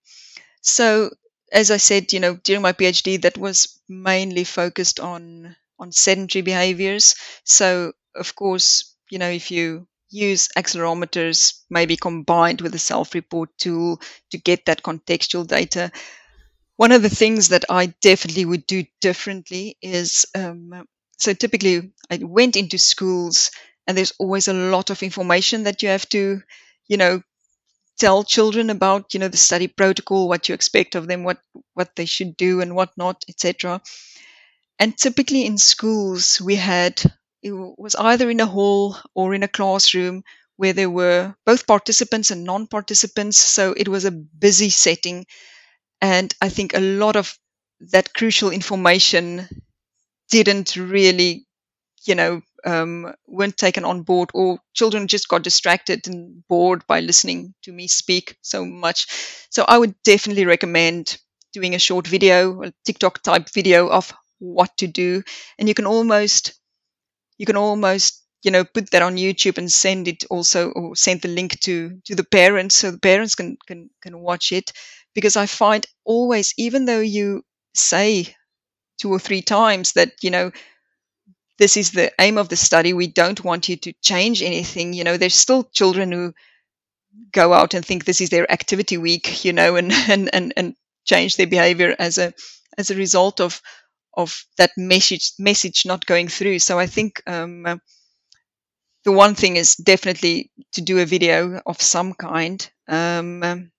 so, 0.61 1.11
as 1.51 1.71
I 1.71 1.77
said, 1.77 2.13
you 2.13 2.19
know, 2.19 2.35
during 2.37 2.61
my 2.61 2.73
PhD, 2.73 3.21
that 3.23 3.37
was 3.37 3.79
mainly 3.89 4.43
focused 4.43 4.99
on 4.99 5.55
on 5.79 5.91
sedentary 5.91 6.41
behaviors. 6.41 7.15
So, 7.45 7.93
of 8.15 8.35
course, 8.35 8.95
you 9.11 9.19
know, 9.19 9.29
if 9.29 9.51
you 9.51 9.87
use 10.09 10.49
accelerometers, 10.57 11.61
maybe 11.69 11.97
combined 11.97 12.61
with 12.61 12.75
a 12.75 12.79
self-report 12.79 13.49
tool 13.59 14.01
to 14.31 14.37
get 14.37 14.65
that 14.65 14.83
contextual 14.83 15.45
data, 15.47 15.91
one 16.77 16.91
of 16.91 17.01
the 17.01 17.09
things 17.09 17.49
that 17.49 17.65
I 17.69 17.87
definitely 18.01 18.45
would 18.45 18.67
do 18.67 18.83
differently 19.01 19.77
is 19.81 20.25
um, 20.35 20.85
so 21.17 21.33
typically 21.33 21.93
I 22.09 22.17
went 22.17 22.55
into 22.55 22.77
schools 22.77 23.51
and 23.87 23.97
there's 23.97 24.13
always 24.19 24.47
a 24.47 24.53
lot 24.53 24.89
of 24.89 25.03
information 25.03 25.63
that 25.63 25.81
you 25.83 25.89
have 25.89 26.07
to, 26.09 26.41
you 26.87 26.97
know, 26.97 27.21
tell 27.99 28.23
children 28.23 28.69
about, 28.69 29.13
you 29.13 29.19
know, 29.19 29.27
the 29.29 29.37
study 29.37 29.67
protocol, 29.67 30.27
what 30.27 30.49
you 30.49 30.55
expect 30.55 30.95
of 30.95 31.07
them, 31.07 31.23
what 31.23 31.39
what 31.73 31.95
they 31.95 32.05
should 32.05 32.37
do 32.37 32.61
and 32.61 32.75
what 32.75 32.91
not, 32.97 33.23
etc. 33.29 33.81
And 34.79 34.97
typically 34.97 35.45
in 35.45 35.57
schools 35.57 36.41
we 36.41 36.55
had 36.55 37.01
it 37.43 37.51
was 37.53 37.95
either 37.95 38.29
in 38.29 38.39
a 38.39 38.45
hall 38.47 38.97
or 39.15 39.35
in 39.35 39.43
a 39.43 39.47
classroom 39.49 40.23
where 40.57 40.73
there 40.73 40.89
were 40.89 41.35
both 41.45 41.67
participants 41.67 42.31
and 42.31 42.43
non-participants, 42.45 43.37
so 43.37 43.73
it 43.73 43.87
was 43.89 44.05
a 44.05 44.11
busy 44.11 44.69
setting 44.69 45.25
and 46.01 46.33
I 46.41 46.49
think 46.49 46.73
a 46.75 46.79
lot 46.81 47.15
of 47.15 47.37
that 47.81 48.13
crucial 48.13 48.51
information 48.51 49.47
didn't 50.29 50.75
really, 50.75 51.47
you 52.05 52.15
know, 52.15 52.41
um, 52.65 53.13
weren't 53.27 53.57
taken 53.57 53.85
on 53.85 54.01
board, 54.03 54.29
or 54.33 54.59
children 54.73 55.07
just 55.07 55.27
got 55.27 55.43
distracted 55.43 56.07
and 56.07 56.43
bored 56.47 56.85
by 56.87 56.99
listening 57.01 57.53
to 57.63 57.71
me 57.71 57.87
speak 57.87 58.37
so 58.41 58.65
much. 58.65 59.07
So 59.51 59.65
I 59.67 59.77
would 59.77 59.95
definitely 60.03 60.45
recommend 60.45 61.17
doing 61.53 61.75
a 61.75 61.79
short 61.79 62.07
video, 62.07 62.63
a 62.63 62.73
TikTok 62.85 63.21
type 63.23 63.49
video 63.53 63.87
of 63.89 64.11
what 64.39 64.75
to 64.77 64.87
do, 64.87 65.23
and 65.59 65.67
you 65.67 65.73
can 65.75 65.85
almost, 65.85 66.53
you 67.37 67.45
can 67.45 67.57
almost 67.57 68.21
you 68.43 68.51
know 68.51 68.63
put 68.63 68.91
that 68.91 69.01
on 69.01 69.17
youtube 69.17 69.57
and 69.57 69.71
send 69.71 70.07
it 70.07 70.23
also 70.29 70.69
or 70.71 70.95
send 70.95 71.21
the 71.21 71.27
link 71.27 71.59
to 71.61 71.99
to 72.05 72.13
the 72.15 72.23
parents 72.23 72.75
so 72.75 72.91
the 72.91 72.99
parents 72.99 73.33
can 73.35 73.57
can 73.67 73.89
can 74.01 74.19
watch 74.19 74.51
it 74.51 74.71
because 75.15 75.35
i 75.35 75.45
find 75.45 75.87
always 76.05 76.53
even 76.57 76.85
though 76.85 76.99
you 76.99 77.41
say 77.73 78.35
two 79.01 79.11
or 79.11 79.19
three 79.19 79.41
times 79.41 79.93
that 79.93 80.13
you 80.21 80.31
know 80.31 80.51
this 81.57 81.77
is 81.77 81.91
the 81.91 82.11
aim 82.21 82.37
of 82.37 82.49
the 82.49 82.55
study 82.55 82.93
we 82.93 83.07
don't 83.07 83.43
want 83.43 83.69
you 83.69 83.77
to 83.77 83.93
change 84.01 84.41
anything 84.41 84.93
you 84.93 85.03
know 85.03 85.17
there's 85.17 85.35
still 85.35 85.63
children 85.65 86.11
who 86.11 86.33
go 87.31 87.53
out 87.53 87.73
and 87.73 87.85
think 87.85 88.05
this 88.05 88.21
is 88.21 88.29
their 88.29 88.51
activity 88.51 88.97
week 88.97 89.43
you 89.45 89.53
know 89.53 89.75
and 89.75 89.91
and 90.09 90.33
and, 90.33 90.53
and 90.57 90.75
change 91.05 91.35
their 91.37 91.47
behavior 91.47 91.95
as 91.99 92.17
a 92.17 92.33
as 92.77 92.91
a 92.91 92.95
result 92.95 93.39
of 93.39 93.61
of 94.17 94.45
that 94.57 94.71
message 94.77 95.33
message 95.39 95.83
not 95.85 96.05
going 96.05 96.27
through 96.27 96.59
so 96.59 96.79
i 96.79 96.87
think 96.87 97.21
um, 97.27 97.79
the 99.05 99.11
one 99.13 99.35
thing 99.35 99.55
is 99.55 99.75
definitely 99.77 100.51
to 100.73 100.81
do 100.81 100.99
a 100.99 101.05
video 101.05 101.61
of 101.65 101.81
some 101.81 102.13
kind. 102.13 102.69
Um, 102.89 103.71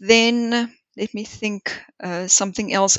then 0.00 0.50
let 0.96 1.14
me 1.14 1.24
think 1.24 1.72
uh, 2.02 2.26
something 2.28 2.72
else. 2.72 2.98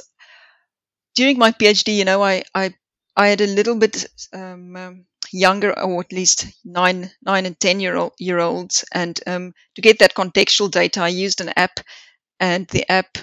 During 1.15 1.39
my 1.39 1.51
PhD, 1.51 1.95
you 1.97 2.05
know, 2.05 2.23
I 2.23 2.43
I, 2.53 2.75
I 3.15 3.27
had 3.29 3.41
a 3.41 3.47
little 3.47 3.75
bit 3.75 4.05
um, 4.33 4.75
um, 4.75 5.05
younger, 5.31 5.77
or 5.79 6.01
at 6.01 6.11
least 6.11 6.47
nine 6.65 7.11
nine 7.23 7.45
and 7.45 7.59
ten 7.59 7.79
year 7.79 7.95
old 7.95 8.13
year 8.19 8.39
olds, 8.39 8.85
and 8.93 9.19
um, 9.27 9.53
to 9.75 9.81
get 9.81 9.99
that 9.99 10.15
contextual 10.15 10.69
data, 10.71 11.01
I 11.01 11.09
used 11.09 11.41
an 11.41 11.49
app, 11.55 11.79
and 12.39 12.67
the 12.69 12.89
app 12.91 13.17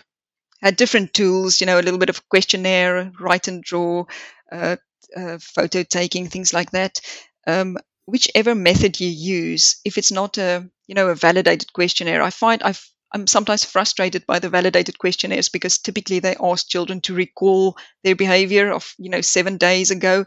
had 0.63 0.77
different 0.77 1.15
tools. 1.15 1.61
You 1.61 1.67
know, 1.67 1.79
a 1.79 1.83
little 1.83 1.99
bit 2.01 2.11
of 2.11 2.29
questionnaire, 2.29 3.13
write 3.21 3.49
and 3.49 3.63
draw. 3.63 4.05
Uh, 4.53 4.77
uh, 5.17 5.39
photo 5.39 5.83
taking, 5.83 6.29
things 6.29 6.53
like 6.53 6.71
that 6.71 7.01
um, 7.47 7.77
whichever 8.07 8.55
method 8.55 9.01
you 9.01 9.09
use, 9.09 9.77
if 9.85 9.99
it's 9.99 10.13
not 10.13 10.39
a 10.39 10.69
you 10.87 10.95
know 10.95 11.09
a 11.09 11.15
validated 11.15 11.73
questionnaire, 11.73 12.23
I 12.23 12.31
find 12.31 12.63
i 12.63 12.75
am 13.15 13.27
sometimes 13.27 13.65
frustrated 13.65 14.27
by 14.27 14.39
the 14.39 14.49
validated 14.49 14.99
questionnaires 14.99 15.49
because 15.49 15.79
typically 15.79 16.21
they 16.21 16.37
ask 16.43 16.69
children 16.69 17.01
to 17.03 17.15
recall 17.15 17.77
their 18.05 18.17
behavior 18.17 18.73
of 18.73 18.95
you 18.99 19.11
know 19.11 19.21
seven 19.21 19.57
days 19.57 19.91
ago, 19.91 20.25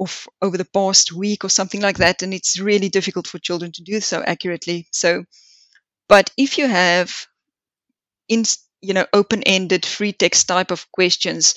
of 0.00 0.28
over 0.42 0.56
the 0.58 0.64
past 0.66 1.12
week 1.12 1.44
or 1.44 1.50
something 1.50 1.80
like 1.80 1.98
that, 1.98 2.22
and 2.22 2.34
it's 2.34 2.58
really 2.60 2.88
difficult 2.88 3.26
for 3.26 3.38
children 3.38 3.72
to 3.72 3.82
do 3.82 4.00
so 4.00 4.22
accurately. 4.22 4.88
So, 4.92 5.24
but 6.08 6.30
if 6.36 6.58
you 6.58 6.68
have 6.68 7.26
in 8.28 8.44
you 8.80 8.94
know 8.94 9.06
open-ended 9.12 9.84
free 9.84 10.12
text 10.12 10.48
type 10.48 10.70
of 10.70 10.90
questions 10.92 11.54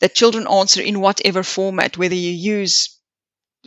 that 0.00 0.14
children 0.14 0.46
answer 0.48 0.82
in 0.82 1.00
whatever 1.00 1.42
format, 1.42 1.96
whether 1.98 2.14
you 2.14 2.30
use 2.32 2.98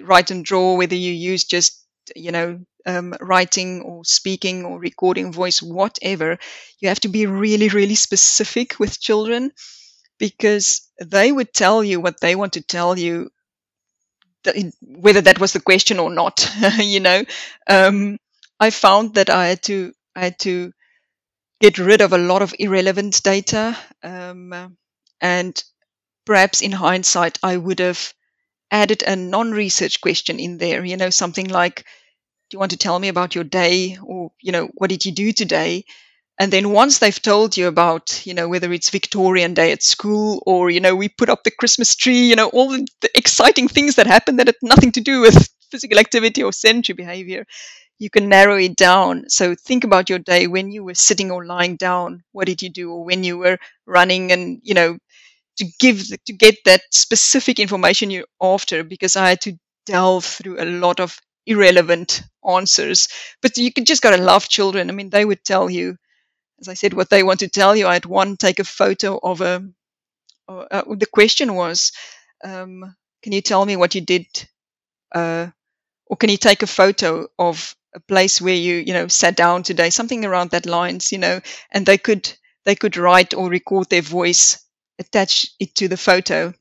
write 0.01 0.31
and 0.31 0.45
draw, 0.45 0.75
whether 0.75 0.95
you 0.95 1.11
use 1.13 1.45
just 1.45 1.85
you 2.15 2.31
know 2.31 2.59
um, 2.85 3.13
writing 3.21 3.81
or 3.81 4.05
speaking 4.05 4.65
or 4.65 4.79
recording 4.79 5.31
voice, 5.31 5.61
whatever, 5.61 6.37
you 6.79 6.89
have 6.89 6.99
to 7.01 7.07
be 7.09 7.25
really, 7.25 7.69
really 7.69 7.95
specific 7.95 8.79
with 8.79 8.99
children 9.01 9.51
because 10.19 10.89
they 11.01 11.31
would 11.31 11.53
tell 11.53 11.83
you 11.83 11.99
what 12.01 12.19
they 12.21 12.35
want 12.35 12.53
to 12.53 12.61
tell 12.61 12.97
you, 12.99 13.31
whether 14.81 15.21
that 15.21 15.39
was 15.39 15.53
the 15.53 15.59
question 15.59 15.99
or 15.99 16.09
not. 16.09 16.49
you 16.79 16.99
know, 16.99 17.23
um, 17.67 18.17
I 18.59 18.69
found 18.69 19.15
that 19.15 19.29
I 19.29 19.47
had 19.47 19.63
to 19.63 19.93
I 20.15 20.21
had 20.25 20.39
to 20.39 20.71
get 21.61 21.79
rid 21.79 22.01
of 22.01 22.13
a 22.13 22.17
lot 22.19 22.41
of 22.41 22.55
irrelevant 22.59 23.23
data, 23.23 23.77
um, 24.03 24.77
and 25.21 25.63
perhaps 26.25 26.61
in 26.61 26.71
hindsight, 26.73 27.39
I 27.43 27.57
would 27.57 27.79
have 27.79 28.13
added 28.71 29.03
a 29.03 29.15
non-research 29.15 30.01
question 30.01 30.39
in 30.39 30.57
there. 30.57 30.85
You 30.85 30.97
know, 30.97 31.09
something 31.11 31.47
like, 31.49 31.81
"Do 31.81 32.04
you 32.55 32.59
want 32.59 32.71
to 32.71 32.77
tell 32.77 32.99
me 32.99 33.09
about 33.09 33.35
your 33.35 33.43
day?" 33.43 33.97
or 34.03 34.31
you 34.41 34.51
know, 34.51 34.69
"What 34.75 34.89
did 34.89 35.05
you 35.05 35.11
do 35.11 35.31
today?" 35.33 35.85
And 36.39 36.51
then 36.51 36.71
once 36.71 36.99
they've 36.99 37.21
told 37.21 37.55
you 37.57 37.67
about, 37.67 38.25
you 38.25 38.33
know, 38.33 38.47
whether 38.49 38.71
it's 38.73 38.89
Victorian 38.89 39.53
Day 39.53 39.71
at 39.71 39.83
school 39.83 40.43
or, 40.45 40.69
you 40.69 40.81
know, 40.81 40.95
we 40.95 41.07
put 41.09 41.29
up 41.29 41.43
the 41.43 41.51
Christmas 41.51 41.95
tree, 41.95 42.27
you 42.27 42.35
know, 42.35 42.49
all 42.49 42.69
the, 42.69 42.85
the 43.01 43.09
exciting 43.17 43.67
things 43.69 43.95
that 43.95 44.07
happen 44.07 44.35
that 44.37 44.47
had 44.47 44.55
nothing 44.61 44.91
to 44.93 45.01
do 45.01 45.21
with 45.21 45.49
physical 45.71 45.97
activity 45.97 46.43
or 46.43 46.51
sedentary 46.51 46.95
behavior, 46.95 47.45
you 47.99 48.09
can 48.09 48.27
narrow 48.29 48.57
it 48.57 48.75
down. 48.75 49.29
So 49.29 49.55
think 49.55 49.83
about 49.85 50.09
your 50.09 50.19
day 50.19 50.47
when 50.47 50.71
you 50.71 50.83
were 50.83 50.93
sitting 50.95 51.31
or 51.31 51.45
lying 51.45 51.77
down. 51.77 52.23
What 52.33 52.47
did 52.47 52.61
you 52.61 52.69
do? 52.69 52.91
Or 52.91 53.05
when 53.05 53.23
you 53.23 53.37
were 53.37 53.57
running 53.85 54.31
and, 54.33 54.59
you 54.63 54.73
know, 54.73 54.97
to 55.57 55.65
give, 55.79 56.03
to 56.25 56.33
get 56.33 56.55
that 56.65 56.81
specific 56.91 57.59
information 57.59 58.09
you're 58.11 58.25
after 58.41 58.83
because 58.83 59.15
I 59.15 59.29
had 59.29 59.41
to 59.41 59.57
delve 59.85 60.25
through 60.25 60.61
a 60.61 60.65
lot 60.65 60.99
of 60.99 61.17
irrelevant 61.45 62.23
answers. 62.47 63.07
But 63.41 63.57
you 63.57 63.71
could 63.73 63.85
just 63.87 64.01
got 64.01 64.15
to 64.15 64.21
love 64.21 64.49
children. 64.49 64.89
I 64.89 64.93
mean, 64.93 65.09
they 65.09 65.25
would 65.25 65.43
tell 65.43 65.69
you, 65.69 65.97
as 66.59 66.67
I 66.69 66.75
said, 66.75 66.93
what 66.93 67.09
they 67.09 67.23
want 67.23 67.41
to 67.41 67.49
tell 67.49 67.75
you. 67.75 67.87
I 67.87 67.93
had 67.93 68.05
one 68.05 68.37
take 68.37 68.59
a 68.59 68.63
photo 68.65 69.19
of 69.21 69.41
a. 69.41 69.63
Uh, 70.47 70.65
uh, 70.71 70.95
the 70.95 71.07
question 71.07 71.55
was, 71.55 71.91
um, 72.43 72.95
"Can 73.23 73.33
you 73.33 73.41
tell 73.41 73.65
me 73.65 73.75
what 73.77 73.95
you 73.95 74.01
did?" 74.01 74.27
Uh, 75.13 75.47
or 76.07 76.17
can 76.17 76.29
you 76.29 76.37
take 76.37 76.63
a 76.63 76.67
photo 76.67 77.27
of 77.39 77.75
a 77.95 77.99
place 78.01 78.41
where 78.41 78.55
you, 78.55 78.75
you 78.77 78.93
know, 78.93 79.07
sat 79.07 79.35
down 79.37 79.63
today? 79.63 79.89
Something 79.89 80.25
around 80.25 80.51
that 80.51 80.65
lines, 80.65 81.11
you 81.11 81.17
know. 81.19 81.41
And 81.71 81.85
they 81.85 81.97
could 81.97 82.31
they 82.65 82.75
could 82.75 82.97
write 82.97 83.33
or 83.33 83.49
record 83.49 83.89
their 83.89 84.01
voice, 84.03 84.59
attach 84.99 85.47
it 85.59 85.75
to 85.75 85.87
the 85.87 85.97
photo 85.97 86.53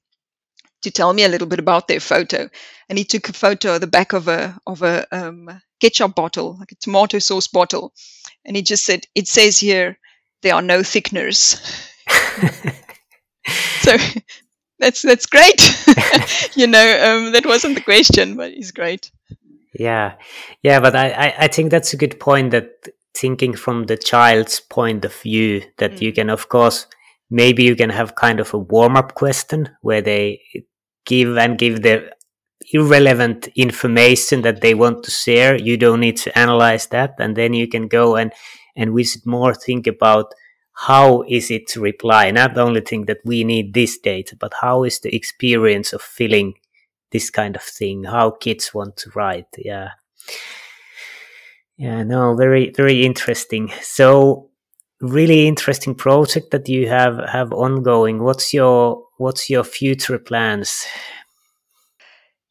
to 0.85 0.91
tell 0.91 1.13
me 1.13 1.25
a 1.25 1.29
little 1.29 1.49
bit 1.49 1.59
about 1.59 1.89
their 1.89 2.01
photo. 2.01 2.49
And 2.89 2.99
he 2.99 3.05
took 3.05 3.29
a 3.29 3.33
photo 3.33 3.75
of 3.75 3.81
the 3.81 3.87
back 3.87 4.13
of 4.13 4.29
a 4.29 4.59
of 4.67 4.83
a 4.83 5.07
um, 5.11 5.61
ketchup 5.81 6.15
bottle, 6.15 6.57
like 6.59 6.73
a 6.73 6.77
tomato 6.77 7.19
sauce 7.19 7.49
bottle, 7.49 7.93
and 8.45 8.57
he 8.57 8.63
just 8.63 8.85
said, 8.85 9.07
"It 9.15 9.27
says 9.27 9.59
here 9.59 9.99
there 10.43 10.55
are 10.55 10.63
no 10.63 10.81
thickeners." 10.81 11.59
so 13.81 13.97
that's 14.79 15.03
that's 15.03 15.27
great. 15.27 15.61
you 16.57 16.67
know, 16.67 16.87
um, 17.03 17.33
that 17.33 17.47
wasn't 17.47 17.75
the 17.75 17.81
question, 17.81 18.37
but 18.37 18.53
he's 18.53 18.71
great. 18.71 19.11
Yeah, 19.79 20.15
yeah, 20.63 20.79
but 20.81 20.95
I, 20.95 21.11
I, 21.11 21.35
I 21.41 21.49
think 21.49 21.71
that's 21.71 21.93
a 21.93 21.97
good 21.97 22.21
point. 22.21 22.51
That 22.51 22.71
thinking 23.17 23.55
from 23.55 23.85
the 23.85 23.97
child's 23.97 24.61
point 24.61 25.05
of 25.05 25.15
view, 25.15 25.63
that 25.79 25.93
mm. 25.93 26.01
you 26.03 26.13
can, 26.13 26.31
of 26.31 26.49
course, 26.49 26.87
maybe 27.31 27.65
you 27.65 27.75
can 27.75 27.91
have 27.91 28.15
kind 28.15 28.41
of 28.41 28.53
a 28.55 28.59
warm 28.59 28.97
up 28.97 29.15
question 29.15 29.71
where 29.81 30.03
they 30.03 30.41
give 31.05 31.37
and 31.37 31.59
give 31.59 31.83
the 31.83 32.13
irrelevant 32.73 33.49
information 33.57 34.43
that 34.43 34.61
they 34.61 34.75
want 34.75 35.05
to 35.05 35.11
share. 35.11 35.57
You 35.57 35.77
don't 35.77 36.01
need 36.01 36.17
to 36.19 36.39
analyze 36.39 36.87
that. 36.89 37.15
And 37.19 37.37
then 37.37 37.53
you 37.53 37.69
can 37.69 37.89
go 37.89 38.17
and, 38.17 38.33
and 38.77 38.93
we 38.93 39.05
should 39.05 39.27
more 39.27 39.55
think 39.55 39.87
about 39.87 40.35
how 40.75 41.23
is 41.29 41.51
it 41.51 41.69
to 41.69 41.81
reply? 41.81 42.31
Not 42.31 42.59
only 42.59 42.81
think 42.81 43.07
that 43.07 43.21
we 43.25 43.45
need 43.45 43.75
this 43.75 43.99
data, 43.99 44.37
but 44.37 44.53
how 44.61 44.85
is 44.85 44.99
the 45.01 45.15
experience 45.15 45.93
of 45.93 46.03
filling 46.03 46.55
this 47.13 47.31
kind 47.31 47.55
of 47.55 47.63
thing? 47.63 48.05
How 48.05 48.31
kids 48.31 48.75
want 48.75 48.97
to 48.99 49.11
write? 49.15 49.47
Yeah. 49.57 49.91
Yeah, 51.77 52.03
no, 52.03 52.35
very, 52.35 52.71
very 52.71 53.05
interesting. 53.05 53.73
So 53.83 54.51
really 55.05 55.47
interesting 55.47 55.95
project 55.95 56.51
that 56.51 56.69
you 56.69 56.89
have, 56.89 57.19
have 57.29 57.53
ongoing. 57.53 58.23
What's 58.23 58.53
your, 58.53 59.05
what's 59.19 59.51
your 59.51 59.65
future 59.65 60.19
plans? 60.19 60.87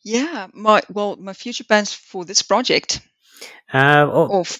Yeah, 0.04 0.48
my 0.54 0.82
well, 0.90 1.16
my 1.16 1.34
future 1.34 1.64
plans 1.64 1.94
for 1.94 2.26
this 2.26 2.42
project. 2.42 3.00
Uh, 3.74 4.06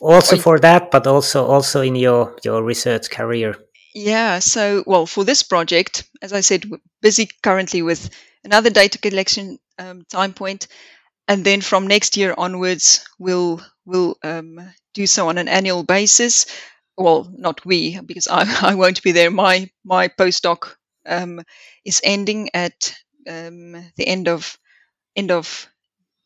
also 0.02 0.38
for 0.38 0.60
that, 0.60 0.90
but 0.90 1.06
also 1.06 1.46
also 1.46 1.82
in 1.82 1.96
your 1.96 2.38
your 2.44 2.64
research 2.64 3.10
career. 3.10 3.56
Yeah. 3.94 4.40
So, 4.40 4.84
well, 4.88 5.06
for 5.06 5.24
this 5.24 5.44
project, 5.44 6.10
as 6.22 6.34
I 6.34 6.42
said, 6.42 6.66
we're 6.66 6.80
busy 7.02 7.30
currently 7.44 7.82
with 7.82 8.10
another 8.44 8.70
data 8.70 8.98
collection 8.98 9.60
um, 9.78 10.04
time 10.10 10.34
point, 10.34 10.68
and 11.28 11.46
then 11.46 11.62
from 11.62 11.88
next 11.88 12.18
year 12.18 12.34
onwards, 12.38 13.06
we'll 13.20 13.62
we'll 13.86 14.18
um, 14.24 14.60
do 14.94 15.06
so 15.06 15.30
on 15.30 15.38
an 15.38 15.48
annual 15.48 15.84
basis. 15.84 16.46
Well, 16.98 17.32
not 17.38 17.66
we, 17.66 18.00
because 18.00 18.28
I, 18.28 18.44
I 18.72 18.76
won't 18.76 19.04
be 19.04 19.12
there. 19.12 19.32
My 19.32 19.70
my 19.84 20.08
postdoc 20.08 20.76
um, 21.06 21.42
is 21.86 22.02
ending 22.04 22.50
at 22.54 22.96
um, 23.28 23.74
the 23.96 24.08
end 24.08 24.28
of 24.28 24.58
end 25.16 25.32
of 25.32 25.68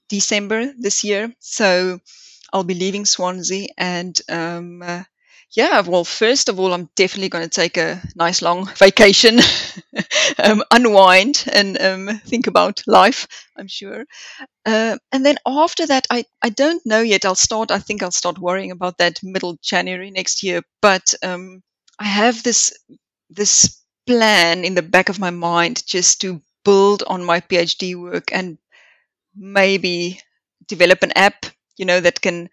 December 0.09 0.73
this 0.77 1.03
year. 1.03 1.33
So 1.39 1.99
I'll 2.53 2.63
be 2.65 2.75
leaving 2.75 3.05
Swansea 3.05 3.67
and 3.77 4.19
um, 4.29 4.81
uh, 4.83 5.03
yeah, 5.55 5.79
well, 5.81 6.03
first 6.03 6.49
of 6.49 6.59
all, 6.59 6.73
I'm 6.73 6.89
definitely 6.95 7.29
going 7.29 7.43
to 7.43 7.49
take 7.49 7.77
a 7.77 8.01
nice 8.15 8.41
long 8.41 8.65
vacation, 8.75 9.39
um, 10.43 10.63
unwind, 10.71 11.45
and 11.51 11.81
um, 11.81 12.19
think 12.25 12.47
about 12.47 12.83
life. 12.85 13.27
I'm 13.57 13.67
sure. 13.67 14.05
Uh, 14.65 14.97
and 15.11 15.25
then 15.25 15.37
after 15.47 15.87
that, 15.87 16.07
I, 16.11 16.25
I 16.41 16.49
don't 16.49 16.85
know 16.85 17.01
yet. 17.01 17.25
I'll 17.25 17.35
start. 17.35 17.71
I 17.71 17.79
think 17.79 18.03
I'll 18.03 18.11
start 18.11 18.39
worrying 18.39 18.71
about 18.71 18.99
that 18.99 19.19
middle 19.23 19.57
January 19.63 20.11
next 20.11 20.43
year. 20.43 20.61
But 20.81 21.13
um, 21.23 21.63
I 21.99 22.05
have 22.05 22.43
this 22.43 22.73
this 23.29 23.81
plan 24.07 24.65
in 24.65 24.75
the 24.75 24.83
back 24.83 25.09
of 25.09 25.19
my 25.19 25.31
mind 25.31 25.83
just 25.87 26.21
to 26.21 26.41
build 26.65 27.03
on 27.07 27.23
my 27.25 27.41
PhD 27.41 27.95
work 27.95 28.33
and 28.33 28.57
maybe 29.35 30.19
develop 30.67 31.03
an 31.03 31.11
app, 31.13 31.45
you 31.77 31.85
know, 31.85 31.99
that 31.99 32.21
can 32.21 32.49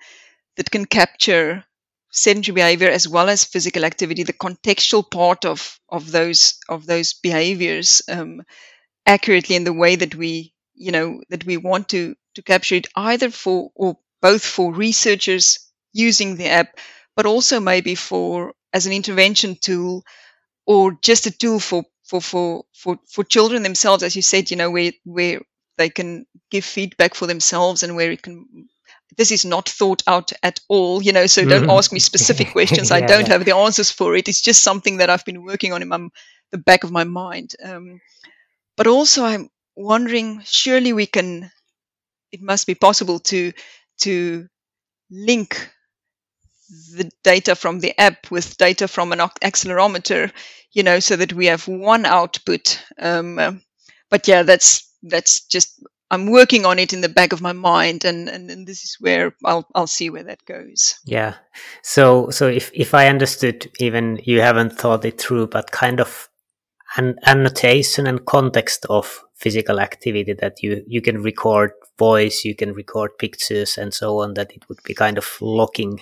that 0.57 0.71
can 0.71 0.87
capture 0.87 1.65
sedentary 2.15 2.55
behavior 2.55 2.89
as 2.91 3.09
well 3.09 3.29
as 3.29 3.45
physical 3.45 3.85
activity, 3.85 4.23
the 4.23 4.33
contextual 4.33 5.11
part 5.11 5.45
of 5.45 5.79
of 5.91 6.11
those 6.13 6.55
of 6.69 6.87
those 6.87 7.15
behaviors 7.15 8.03
um, 8.09 8.43
accurately 9.07 9.57
in 9.57 9.65
the 9.65 9.73
way 9.73 9.97
that 9.97 10.15
we, 10.15 10.55
you 10.75 10.93
know, 10.93 11.21
that 11.31 11.45
we 11.47 11.57
want 11.57 11.89
to 11.91 12.15
to 12.35 12.43
capture 12.43 12.77
it, 12.77 12.87
either 12.97 13.31
for 13.31 13.71
or 13.75 13.99
both 14.23 14.45
for 14.45 14.73
researchers 14.75 15.59
using 15.93 16.37
the 16.37 16.47
app, 16.49 16.79
but 17.17 17.27
also 17.27 17.61
maybe 17.61 17.95
for 17.95 18.55
as 18.73 18.87
an 18.87 18.93
intervention 18.93 19.57
tool 19.61 20.05
or 20.67 20.93
just 21.03 21.27
a 21.27 21.31
tool 21.31 21.61
for 21.61 21.85
for 22.05 22.21
for 22.21 22.65
for, 22.75 22.99
for 23.11 23.25
children 23.25 23.63
themselves, 23.63 24.03
as 24.03 24.17
you 24.17 24.23
said, 24.23 24.51
you 24.51 24.57
know, 24.57 24.71
where 24.71 24.93
where 25.05 25.41
they 25.79 25.91
can 25.91 26.27
give 26.51 26.65
feedback 26.65 27.15
for 27.15 27.27
themselves 27.27 27.83
and 27.83 27.97
where 27.97 28.13
it 28.13 28.23
can 28.23 28.69
this 29.17 29.31
is 29.31 29.45
not 29.45 29.69
thought 29.69 30.03
out 30.07 30.33
at 30.43 30.61
all 30.69 31.03
you 31.03 31.13
know 31.13 31.27
so 31.27 31.45
don't 31.45 31.63
mm-hmm. 31.63 31.71
ask 31.71 31.93
me 31.93 31.99
specific 31.99 32.53
questions 32.53 32.91
yeah, 32.91 32.97
i 32.97 33.01
don't 33.01 33.27
yeah. 33.27 33.33
have 33.33 33.45
the 33.45 33.55
answers 33.55 33.91
for 33.91 34.15
it 34.15 34.29
it's 34.29 34.41
just 34.41 34.63
something 34.63 34.99
that 34.99 35.11
i've 35.11 35.25
been 35.25 35.45
working 35.45 35.73
on 35.73 35.83
in 35.83 35.89
my, 35.89 36.09
the 36.53 36.59
back 36.59 36.85
of 36.85 36.91
my 36.91 37.05
mind 37.05 37.55
um, 37.65 38.01
but 38.77 38.87
also 38.87 39.25
i'm 39.25 39.49
wondering 39.77 40.41
surely 40.45 40.93
we 40.93 41.07
can 41.07 41.51
it 42.33 42.43
must 42.43 42.67
be 42.67 42.75
possible 42.75 43.19
to 43.19 43.53
to 43.99 44.47
link 45.11 45.71
the 46.97 47.11
data 47.23 47.55
from 47.55 47.81
the 47.81 47.99
app 48.01 48.31
with 48.31 48.57
data 48.57 48.89
from 48.89 49.13
an 49.13 49.19
accelerometer 49.19 50.33
you 50.73 50.83
know 50.83 50.99
so 50.99 51.17
that 51.17 51.33
we 51.33 51.47
have 51.47 51.69
one 51.69 52.05
output 52.05 52.83
um, 52.99 53.61
but 54.11 54.27
yeah 54.27 54.43
that's 54.43 54.91
that's 55.03 55.47
just 55.47 55.83
I'm 56.11 56.31
working 56.31 56.67
on 56.67 56.79
it 56.79 56.93
in 56.93 57.01
the 57.01 57.09
back 57.09 57.33
of 57.33 57.41
my 57.41 57.53
mind, 57.53 58.05
and, 58.05 58.29
and, 58.29 58.51
and 58.51 58.67
this 58.67 58.85
is 58.85 58.97
where 59.01 59.35
I'll 59.45 59.67
I'll 59.75 59.87
see 59.87 60.11
where 60.11 60.25
that 60.25 60.45
goes. 60.45 60.95
Yeah. 61.05 61.35
So 61.83 62.31
so 62.31 62.47
if 62.49 62.71
if 62.75 62.95
I 62.95 63.09
understood, 63.09 63.71
even 63.81 64.21
you 64.25 64.41
haven't 64.41 64.79
thought 64.79 65.05
it 65.05 65.21
through, 65.21 65.49
but 65.49 65.71
kind 65.71 66.01
of 66.01 66.29
an 66.97 67.17
annotation 67.25 68.07
and 68.07 68.25
context 68.27 68.87
of 68.89 69.25
physical 69.35 69.81
activity 69.81 70.35
that 70.35 70.63
you 70.63 70.85
you 70.87 71.01
can 71.01 71.23
record 71.23 71.73
voice, 71.99 72.45
you 72.45 72.55
can 72.55 72.75
record 72.75 73.19
pictures, 73.19 73.79
and 73.79 73.93
so 73.93 74.19
on. 74.19 74.35
That 74.35 74.53
it 74.53 74.69
would 74.69 74.83
be 74.85 74.95
kind 74.95 75.19
of 75.19 75.39
locking 75.41 76.01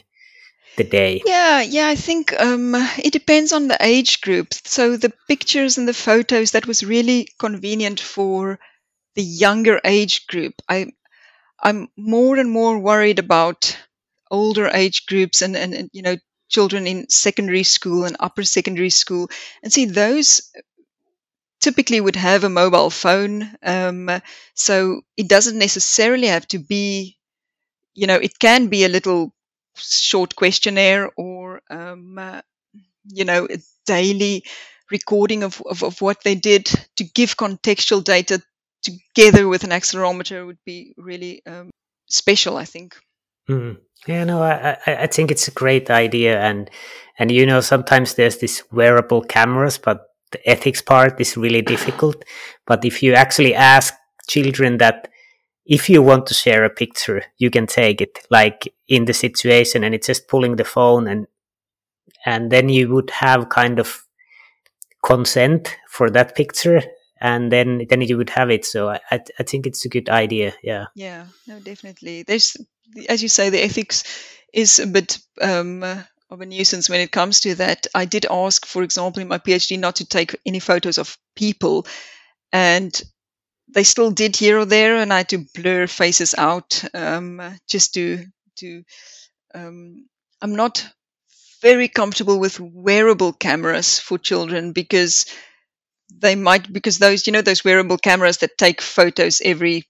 the 0.77 0.85
day. 0.85 1.23
Yeah, 1.25 1.63
yeah, 1.63 1.89
I 1.89 1.95
think 1.95 2.33
um, 2.41 2.75
it 2.99 3.13
depends 3.13 3.53
on 3.53 3.69
the 3.69 3.77
age 3.81 4.21
group. 4.21 4.49
So 4.53 4.97
the 4.97 5.13
pictures 5.29 5.79
and 5.79 5.87
the 5.87 5.95
photos 5.95 6.53
that 6.53 6.67
was 6.67 6.83
really 6.83 7.29
convenient 7.39 8.01
for 8.01 8.59
the 9.15 9.23
younger 9.23 9.81
age 9.85 10.27
group. 10.27 10.55
I 10.69 10.93
I'm 11.63 11.89
more 11.97 12.37
and 12.39 12.51
more 12.51 12.79
worried 12.79 13.19
about 13.19 13.77
older 14.31 14.69
age 14.69 15.07
groups 15.07 15.43
and, 15.43 15.57
and, 15.57 15.75
and 15.75 15.91
you 15.93 16.03
know 16.03 16.17
children 16.49 16.87
in 16.87 17.09
secondary 17.11 17.63
school 17.65 18.05
and 18.05 18.17
upper 18.21 18.45
secondary 18.45 18.91
school 18.91 19.31
and 19.63 19.73
see 19.73 19.87
those 19.87 20.43
typically 21.61 22.01
would 22.01 22.17
have 22.17 22.45
a 22.45 22.49
mobile 22.49 22.91
phone 22.91 23.55
um, 23.63 24.11
so 24.55 25.01
it 25.17 25.29
doesn't 25.29 25.59
necessarily 25.59 26.27
have 26.27 26.47
to 26.49 26.59
be 26.59 27.17
you 27.95 28.07
know 28.07 28.17
it 28.17 28.39
can 28.39 28.69
be 28.69 28.85
a 28.85 28.89
little 28.91 29.35
short 29.77 30.37
questionnaire 30.37 31.11
or 31.17 31.63
um, 31.71 32.19
uh, 32.19 32.43
you 33.09 33.25
know 33.25 33.47
a 33.51 33.59
daily 33.87 34.45
recording 34.91 35.43
of, 35.45 35.63
of, 35.71 35.83
of 35.85 36.01
what 36.03 36.23
they 36.25 36.35
did 36.37 36.67
to 36.97 37.05
give 37.05 37.37
contextual 37.37 38.05
data 38.05 38.43
together 38.83 39.49
with 39.49 39.65
an 39.65 39.71
accelerometer 39.71 40.47
would 40.47 40.59
be 40.65 40.95
really 40.97 41.43
um, 41.47 41.71
special 42.09 42.57
i 42.57 42.65
think 42.65 42.97
mm. 43.49 43.77
yeah 44.07 44.25
no 44.25 44.43
I, 44.43 44.77
I, 44.87 45.07
think 45.07 45.31
it's 45.31 45.49
a 45.49 45.53
great 45.53 45.91
idea 45.91 46.41
and 46.41 46.71
and 47.19 47.31
you 47.31 47.47
know 47.47 47.61
sometimes 47.61 48.15
there's 48.15 48.39
this 48.39 48.63
wearable 48.73 49.23
cameras 49.23 49.79
but 49.79 50.07
the 50.33 50.49
ethics 50.49 50.83
part 50.83 51.21
is 51.21 51.37
really 51.37 51.63
difficult 51.63 52.25
but 52.67 52.85
if 52.85 53.03
you 53.03 53.15
actually 53.15 53.55
ask 53.55 53.95
children 54.29 54.79
that 54.79 55.09
if 55.65 55.89
you 55.89 56.03
want 56.03 56.27
to 56.27 56.35
share 56.35 56.65
a 56.65 56.71
picture 56.71 57.23
you 57.39 57.51
can 57.51 57.67
take 57.67 58.01
it 58.01 58.19
like 58.31 58.73
in 58.89 59.05
the 59.05 59.13
situation 59.13 59.85
and 59.85 59.95
it's 59.95 60.07
just 60.07 60.29
pulling 60.29 60.57
the 60.57 60.65
phone 60.65 61.07
and 61.07 61.27
and 62.25 62.51
then 62.51 62.69
you 62.69 62.93
would 62.93 63.11
have 63.11 63.49
kind 63.49 63.79
of 63.79 64.05
consent 65.05 65.77
for 65.89 66.09
that 66.11 66.35
picture 66.35 66.83
and 67.23 67.53
then 67.53 67.87
then 67.89 68.03
you 68.03 68.19
would 68.19 68.31
have 68.31 68.51
it. 68.51 68.67
So 68.67 68.89
i 68.89 68.99
i 69.11 69.43
think 69.45 69.67
it's 69.67 69.85
a 69.85 69.89
good 69.89 70.11
idea. 70.11 70.53
Yeah. 70.63 70.87
Yeah 70.95 71.27
no 71.47 71.61
definitely. 71.61 72.25
There's 72.25 72.57
as 73.09 73.23
you 73.23 73.29
say 73.29 73.49
the 73.49 73.63
ethics 73.63 74.05
is 74.53 74.79
a 74.79 74.87
bit 74.87 75.19
um, 75.41 75.83
of 75.83 76.41
a 76.41 76.47
nuisance 76.47 76.91
when 76.91 77.01
it 77.01 77.13
comes 77.13 77.41
to 77.41 77.55
that. 77.55 77.87
I 77.95 78.05
did 78.05 78.27
ask 78.29 78.67
for 78.67 78.83
example 78.83 79.23
in 79.23 79.29
my 79.29 79.39
phd 79.39 79.79
not 79.79 79.97
to 79.97 80.05
take 80.05 80.37
any 80.45 80.59
photos 80.59 80.99
of 80.99 81.17
people 81.37 81.87
and 82.53 83.01
they 83.69 83.85
still 83.85 84.11
did 84.11 84.37
here 84.37 84.59
or 84.59 84.67
there 84.67 84.97
and 84.97 85.13
i 85.13 85.19
had 85.19 85.29
to 85.31 85.47
blur 85.55 85.87
faces 85.87 86.35
out 86.37 86.85
um, 86.93 87.41
just 87.69 87.95
to 87.95 88.27
to 88.57 88.83
um, 89.55 90.07
i'm 90.43 90.57
not 90.57 90.87
very 91.63 91.89
comfortable 91.89 92.39
with 92.41 92.61
wearable 92.61 93.33
cameras 93.33 93.99
for 93.99 94.19
children 94.19 94.73
because 94.73 95.27
they 96.19 96.35
might 96.35 96.73
because 96.73 96.99
those 96.99 97.27
you 97.27 97.33
know 97.33 97.43
those 97.43 97.65
wearable 97.65 97.99
cameras 97.99 98.39
that 98.39 98.57
take 98.59 98.81
photos 98.81 99.41
every 99.45 99.85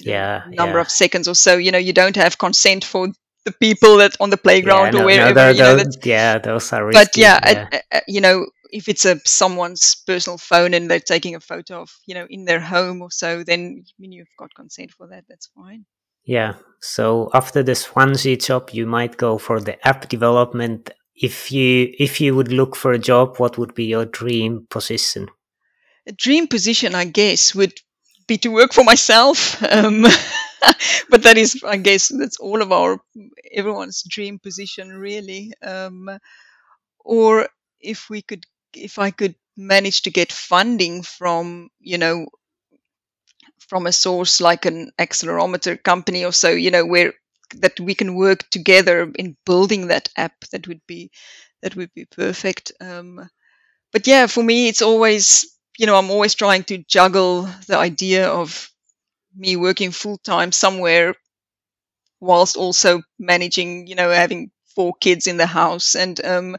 yeah 0.00 0.42
number 0.48 0.76
yeah. 0.76 0.80
of 0.80 0.90
seconds 0.90 1.28
or 1.28 1.34
so 1.34 1.56
you 1.56 1.70
know 1.70 1.78
you 1.78 1.92
don't 1.92 2.16
have 2.16 2.38
consent 2.38 2.84
for 2.84 3.08
the 3.44 3.52
people 3.52 3.98
that 3.98 4.16
on 4.20 4.30
the 4.30 4.36
playground 4.36 4.94
yeah, 4.94 5.00
or 5.00 5.02
no, 5.02 5.06
wherever 5.06 5.34
no, 5.34 5.48
you 5.50 5.58
know, 5.58 5.76
those, 5.76 5.98
yeah 6.04 6.38
those 6.38 6.72
are 6.72 6.90
but 6.90 6.98
risky, 6.98 7.20
yeah, 7.20 7.68
yeah. 7.92 8.00
you 8.08 8.20
know 8.20 8.46
if 8.70 8.88
it's 8.88 9.04
a 9.04 9.20
someone's 9.24 10.02
personal 10.06 10.38
phone 10.38 10.74
and 10.74 10.90
they're 10.90 10.98
taking 10.98 11.34
a 11.34 11.40
photo 11.40 11.82
of 11.82 11.90
you 12.06 12.14
know 12.14 12.26
in 12.28 12.44
their 12.44 12.60
home 12.60 13.02
or 13.02 13.10
so 13.10 13.44
then 13.44 13.84
I 13.86 13.92
mean 13.98 14.12
you've 14.12 14.36
got 14.38 14.54
consent 14.54 14.90
for 14.90 15.06
that 15.08 15.24
that's 15.28 15.48
fine 15.54 15.84
yeah 16.24 16.54
so 16.80 17.30
after 17.34 17.62
the 17.62 17.74
Swansea 17.74 18.36
job 18.36 18.70
you 18.72 18.86
might 18.86 19.16
go 19.16 19.38
for 19.38 19.60
the 19.60 19.76
app 19.86 20.08
development 20.08 20.90
if 21.14 21.52
you 21.52 21.92
if 21.98 22.20
you 22.20 22.34
would 22.34 22.50
look 22.50 22.74
for 22.74 22.92
a 22.92 22.98
job 22.98 23.36
what 23.36 23.58
would 23.58 23.74
be 23.74 23.84
your 23.84 24.06
dream 24.06 24.66
position 24.70 25.28
a 26.06 26.12
dream 26.12 26.46
position, 26.48 26.94
I 26.94 27.04
guess, 27.04 27.54
would 27.54 27.74
be 28.26 28.38
to 28.38 28.48
work 28.50 28.72
for 28.72 28.84
myself. 28.84 29.62
Um, 29.70 30.02
but 31.10 31.22
that 31.24 31.36
is, 31.36 31.62
I 31.64 31.76
guess, 31.76 32.08
that's 32.08 32.38
all 32.38 32.62
of 32.62 32.72
our 32.72 33.00
everyone's 33.52 34.02
dream 34.08 34.38
position, 34.38 34.88
really. 34.90 35.52
Um, 35.62 36.08
or 37.04 37.48
if 37.80 38.10
we 38.10 38.22
could, 38.22 38.46
if 38.74 38.98
I 38.98 39.10
could 39.10 39.34
manage 39.56 40.02
to 40.02 40.10
get 40.10 40.32
funding 40.32 41.02
from, 41.02 41.70
you 41.80 41.98
know, 41.98 42.26
from 43.58 43.86
a 43.86 43.92
source 43.92 44.40
like 44.40 44.64
an 44.66 44.90
accelerometer 44.98 45.82
company 45.82 46.24
or 46.24 46.32
so, 46.32 46.50
you 46.50 46.70
know, 46.70 46.84
where 46.84 47.14
that 47.56 47.78
we 47.80 47.94
can 47.94 48.14
work 48.14 48.48
together 48.50 49.10
in 49.16 49.36
building 49.46 49.88
that 49.88 50.08
app, 50.16 50.34
that 50.52 50.66
would 50.68 50.80
be 50.86 51.10
that 51.62 51.76
would 51.76 51.92
be 51.94 52.04
perfect. 52.04 52.72
Um, 52.80 53.28
but 53.92 54.06
yeah, 54.06 54.26
for 54.26 54.42
me, 54.44 54.68
it's 54.68 54.82
always 54.82 55.46
you 55.78 55.86
know, 55.86 55.96
I'm 55.96 56.10
always 56.10 56.34
trying 56.34 56.64
to 56.64 56.78
juggle 56.78 57.42
the 57.66 57.76
idea 57.76 58.28
of 58.28 58.70
me 59.36 59.56
working 59.56 59.92
full 59.92 60.18
time 60.18 60.52
somewhere 60.52 61.14
whilst 62.20 62.56
also 62.56 63.02
managing, 63.18 63.86
you 63.86 63.94
know, 63.94 64.10
having 64.10 64.50
four 64.74 64.92
kids 65.00 65.26
in 65.26 65.36
the 65.36 65.46
house. 65.46 65.94
And 65.94 66.24
um, 66.24 66.56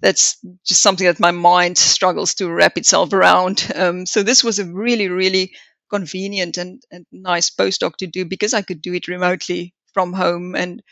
that's 0.00 0.38
just 0.64 0.82
something 0.82 1.06
that 1.06 1.20
my 1.20 1.30
mind 1.30 1.78
struggles 1.78 2.34
to 2.34 2.50
wrap 2.50 2.76
itself 2.76 3.12
around. 3.12 3.66
Um, 3.74 4.06
so 4.06 4.22
this 4.22 4.42
was 4.44 4.58
a 4.58 4.64
really, 4.64 5.08
really 5.08 5.52
convenient 5.90 6.56
and, 6.58 6.82
and 6.90 7.06
nice 7.12 7.50
postdoc 7.50 7.96
to 7.98 8.06
do 8.06 8.24
because 8.24 8.54
I 8.54 8.62
could 8.62 8.82
do 8.82 8.92
it 8.94 9.08
remotely 9.08 9.74
from 9.92 10.12
home. 10.12 10.54
And 10.56 10.82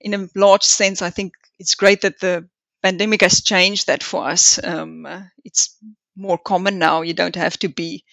in 0.00 0.14
a 0.14 0.28
large 0.34 0.62
sense, 0.64 1.02
I 1.02 1.10
think 1.10 1.34
it's 1.58 1.74
great 1.74 2.02
that 2.02 2.20
the 2.20 2.48
pandemic 2.82 3.22
has 3.22 3.42
changed 3.42 3.86
that 3.86 4.02
for 4.02 4.28
us. 4.28 4.58
Um, 4.62 5.06
it's 5.44 5.76
more 6.20 6.38
common 6.38 6.78
now. 6.78 7.02
You 7.02 7.14
don't 7.14 7.36
have 7.36 7.58
to 7.58 7.68
be 7.68 8.04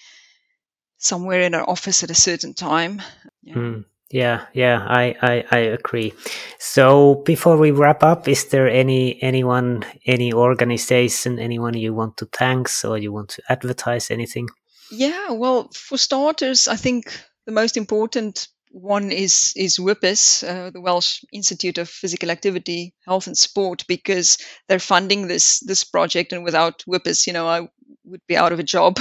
somewhere 0.97 1.41
in 1.41 1.53
an 1.53 1.61
office 1.61 2.03
at 2.03 2.09
a 2.09 2.15
certain 2.15 2.53
time. 2.53 3.01
Yeah. 3.43 3.55
Mm. 3.55 3.85
Yeah, 4.09 4.45
yeah, 4.53 4.85
I, 4.87 5.15
I, 5.21 5.45
I 5.51 5.57
agree. 5.57 6.13
So 6.59 7.15
before 7.25 7.57
we 7.57 7.71
wrap 7.71 8.03
up, 8.03 8.29
is 8.29 8.45
there 8.45 8.69
any 8.69 9.21
anyone, 9.21 9.83
any 10.05 10.31
organization, 10.31 11.39
anyone 11.39 11.73
you 11.73 11.93
want 11.93 12.15
to 12.17 12.25
thank 12.31 12.69
or 12.85 12.97
you 12.97 13.11
want 13.11 13.31
to 13.31 13.41
advertise 13.49 14.09
anything? 14.09 14.47
Yeah, 14.89 15.31
well, 15.31 15.69
for 15.73 15.97
starters, 15.97 16.69
I 16.69 16.77
think 16.77 17.19
the 17.45 17.51
most 17.51 17.75
important 17.75 18.47
one 18.71 19.11
is 19.11 19.51
is 19.55 19.77
WIPAHS, 19.77 20.43
uh, 20.43 20.69
the 20.69 20.81
Welsh 20.81 21.23
Institute 21.33 21.77
of 21.77 21.89
Physical 21.89 22.31
Activity, 22.31 22.93
Health 23.05 23.27
and 23.27 23.37
Sport, 23.37 23.83
because 23.87 24.37
they're 24.67 24.79
funding 24.79 25.27
this 25.27 25.59
this 25.59 25.83
project, 25.83 26.31
and 26.31 26.45
without 26.45 26.83
WIPAHS, 26.87 27.27
you 27.27 27.33
know, 27.33 27.47
I 27.47 27.67
would 28.07 28.21
be 28.27 28.37
out 28.37 28.51
of 28.51 28.59
a 28.59 28.63
job. 28.63 28.99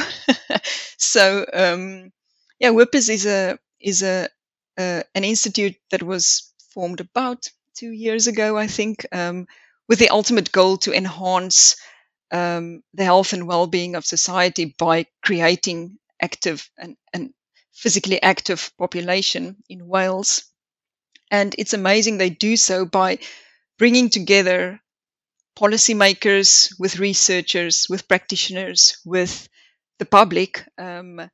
so 0.98 1.46
um, 1.52 2.12
yeah, 2.58 2.70
WIPAHS 2.70 3.08
is 3.10 3.26
a 3.26 3.58
is 3.80 4.02
a 4.02 4.28
uh, 4.78 5.02
an 5.14 5.24
institute 5.24 5.76
that 5.90 6.02
was 6.02 6.52
formed 6.74 7.00
about 7.00 7.48
two 7.74 7.90
years 7.90 8.26
ago, 8.26 8.56
I 8.56 8.66
think, 8.66 9.06
um, 9.12 9.46
with 9.88 9.98
the 9.98 10.10
ultimate 10.10 10.52
goal 10.52 10.76
to 10.78 10.92
enhance 10.92 11.76
um, 12.30 12.82
the 12.94 13.04
health 13.04 13.32
and 13.32 13.46
well-being 13.46 13.94
of 13.94 14.04
society 14.04 14.74
by 14.78 15.06
creating 15.22 15.98
active 16.20 16.68
and, 16.78 16.96
and 17.12 17.32
physically 17.72 18.20
active 18.22 18.72
population 18.78 19.56
in 19.68 19.86
Wales. 19.86 20.44
And 21.30 21.54
it's 21.58 21.74
amazing 21.74 22.18
they 22.18 22.30
do 22.30 22.56
so 22.56 22.84
by 22.84 23.18
bringing 23.78 24.10
together 24.10 24.80
policymakers, 25.58 26.72
with 26.78 26.98
researchers, 26.98 27.86
with 27.88 28.08
practitioners, 28.08 28.98
with 29.04 29.48
the 29.98 30.06
public, 30.06 30.64
um, 30.78 31.30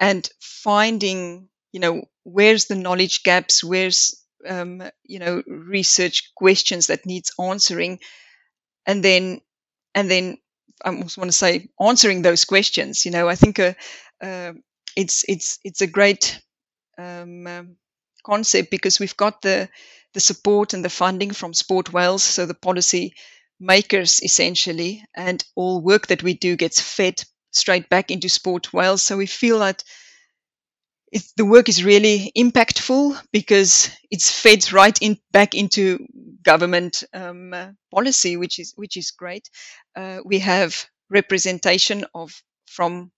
and 0.00 0.28
finding, 0.40 1.48
you 1.72 1.80
know, 1.80 2.04
where's 2.24 2.66
the 2.66 2.74
knowledge 2.74 3.22
gaps, 3.22 3.62
where's, 3.64 4.24
um, 4.48 4.82
you 5.04 5.18
know, 5.18 5.42
research 5.46 6.32
questions 6.36 6.88
that 6.88 7.06
needs 7.06 7.32
answering, 7.40 8.00
and 8.86 9.02
then, 9.02 9.40
and 9.94 10.10
then 10.10 10.38
I 10.84 10.90
also 10.94 11.20
want 11.20 11.30
to 11.30 11.36
say 11.38 11.68
answering 11.80 12.22
those 12.22 12.44
questions. 12.44 13.04
You 13.04 13.10
know, 13.10 13.28
I 13.28 13.34
think 13.34 13.58
uh, 13.58 13.74
uh, 14.22 14.52
it's 14.96 15.24
it's 15.28 15.58
it's 15.64 15.80
a 15.80 15.86
great 15.86 16.40
um, 16.98 17.46
um, 17.46 17.76
concept 18.24 18.70
because 18.70 19.00
we've 19.00 19.16
got 19.16 19.42
the 19.42 19.68
the 20.14 20.20
support 20.20 20.74
and 20.74 20.84
the 20.84 20.90
funding 20.90 21.30
from 21.32 21.54
Sport 21.54 21.92
Wales, 21.92 22.22
so 22.22 22.46
the 22.46 22.54
policy 22.54 23.14
makers 23.60 24.20
essentially, 24.22 25.04
and 25.14 25.44
all 25.54 25.80
work 25.80 26.08
that 26.08 26.22
we 26.22 26.34
do 26.34 26.56
gets 26.56 26.80
fed 26.80 27.22
straight 27.52 27.88
back 27.88 28.10
into 28.10 28.28
Sport 28.28 28.72
Wales. 28.72 29.02
So 29.02 29.16
we 29.16 29.26
feel 29.26 29.60
that 29.60 29.82
the 31.36 31.44
work 31.44 31.68
is 31.68 31.84
really 31.84 32.32
impactful 32.36 33.18
because 33.32 33.90
it's 34.10 34.30
fed 34.30 34.72
right 34.72 34.98
in 35.00 35.18
back 35.30 35.54
into 35.54 36.04
government 36.42 37.04
um, 37.14 37.54
uh, 37.54 37.68
policy, 37.92 38.36
which 38.36 38.58
is 38.58 38.72
which 38.76 38.96
is 38.96 39.12
great. 39.12 39.48
Uh, 39.94 40.18
we 40.24 40.40
have 40.40 40.86
representation 41.08 42.04
of 42.14 42.32
from 42.66 43.10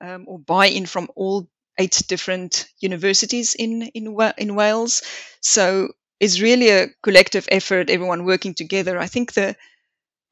um, 0.00 0.24
or 0.28 0.38
buy-in 0.38 0.86
from 0.86 1.08
all 1.16 1.48
eight 1.78 2.02
different 2.08 2.68
universities 2.80 3.54
in 3.54 3.82
in 3.94 4.16
in 4.38 4.54
Wales. 4.54 5.02
So 5.40 5.90
it's 6.20 6.40
really 6.40 6.70
a 6.70 6.88
collective 7.02 7.46
effort, 7.50 7.90
everyone 7.90 8.24
working 8.24 8.54
together. 8.54 8.98
I 8.98 9.08
think 9.08 9.34
the 9.34 9.56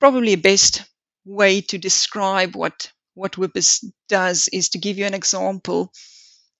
probably 0.02 0.34
the 0.34 0.42
best 0.42 0.82
way 1.24 1.60
to 1.60 1.78
describe 1.78 2.56
what 2.56 2.90
what 3.14 3.36
WIPAHS 3.38 3.84
does 4.08 4.48
is 4.52 4.70
to 4.70 4.78
give 4.78 4.98
you 4.98 5.06
an 5.06 5.14
example. 5.14 5.92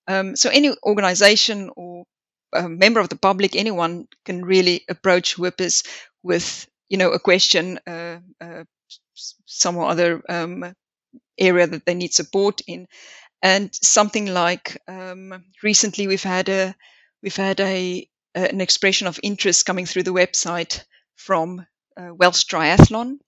Um, 0.07 0.37
so 0.37 0.49
any 0.49 0.69
organization 0.81 1.69
or 1.75 2.05
a 2.53 2.69
member 2.69 3.01
of 3.01 3.09
the 3.09 3.17
public, 3.17 3.55
anyone 3.55 4.07
can 4.23 4.45
really 4.45 4.85
approach 4.87 5.35
WIPAHS 5.35 5.83
with, 6.21 6.69
you 6.87 6.97
know, 6.97 7.11
a 7.11 7.19
question, 7.19 7.79
uh, 7.85 8.19
uh, 8.39 8.63
some 9.45 9.77
other 9.77 10.21
um, 10.29 10.73
area 11.37 11.67
that 11.67 11.85
they 11.85 11.95
need 11.95 12.13
support 12.13 12.61
in, 12.65 12.87
and 13.41 13.75
something 13.75 14.27
like 14.27 14.81
um, 14.87 15.43
recently 15.61 16.07
we've 16.07 16.29
had 16.35 16.47
a 16.47 16.73
we've 17.21 17.35
had 17.35 17.59
a 17.59 18.07
an 18.35 18.61
expression 18.61 19.07
of 19.07 19.19
interest 19.21 19.65
coming 19.65 19.85
through 19.85 20.03
the 20.03 20.19
website 20.21 20.85
from 21.15 21.65
uh, 21.97 22.13
Welsh 22.15 22.45
Triathlon, 22.45 23.19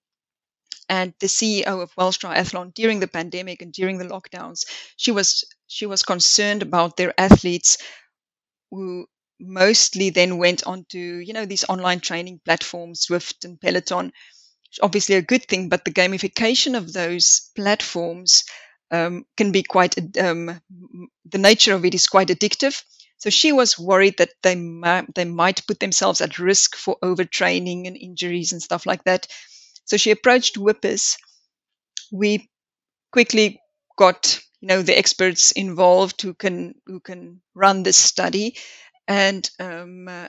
and 0.89 1.13
the 1.19 1.27
CEO 1.27 1.81
of 1.81 1.91
Welsh 1.97 2.19
Triathlon 2.19 2.73
during 2.73 2.99
the 2.99 3.07
pandemic 3.07 3.61
and 3.61 3.73
during 3.73 3.97
the 3.97 4.05
lockdowns, 4.05 4.65
she 4.97 5.11
was 5.11 5.43
she 5.67 5.85
was 5.85 6.03
concerned 6.03 6.61
about 6.61 6.97
their 6.97 7.13
athletes 7.19 7.77
who 8.71 9.07
mostly 9.39 10.09
then 10.11 10.37
went 10.37 10.65
on 10.65 10.85
to 10.89 10.99
you 10.99 11.33
know 11.33 11.45
these 11.45 11.65
online 11.69 11.99
training 11.99 12.39
platforms, 12.45 13.05
Zwift 13.07 13.43
and 13.45 13.59
Peloton. 13.59 14.11
Obviously, 14.81 15.15
a 15.15 15.21
good 15.21 15.45
thing, 15.47 15.69
but 15.69 15.85
the 15.85 15.91
gamification 15.93 16.77
of 16.77 16.93
those 16.93 17.51
platforms 17.55 18.43
um, 18.91 19.25
can 19.37 19.51
be 19.51 19.63
quite 19.63 19.97
um, 20.17 20.61
the 21.25 21.37
nature 21.37 21.73
of 21.73 21.85
it 21.85 21.95
is 21.95 22.07
quite 22.07 22.29
addictive. 22.29 22.83
So 23.17 23.29
she 23.29 23.51
was 23.53 23.79
worried 23.79 24.17
that 24.17 24.31
they 24.43 24.55
ma- 24.55 25.03
they 25.15 25.25
might 25.25 25.65
put 25.67 25.79
themselves 25.79 26.21
at 26.21 26.39
risk 26.39 26.75
for 26.75 26.97
overtraining 27.03 27.87
and 27.87 27.97
injuries 27.97 28.51
and 28.53 28.61
stuff 28.61 28.85
like 28.85 29.03
that. 29.05 29.27
So 29.85 29.97
she 29.97 30.11
approached 30.11 30.57
WIPAHS. 30.57 31.17
We 32.11 32.49
quickly 33.11 33.61
got 33.97 34.39
you 34.61 34.67
know 34.67 34.81
the 34.81 34.97
experts 34.97 35.51
involved 35.51 36.21
who 36.21 36.33
can 36.33 36.75
who 36.85 36.99
can 36.99 37.41
run 37.53 37.83
this 37.83 37.97
study, 37.97 38.57
and 39.07 39.49
um, 39.59 40.07
uh, 40.07 40.27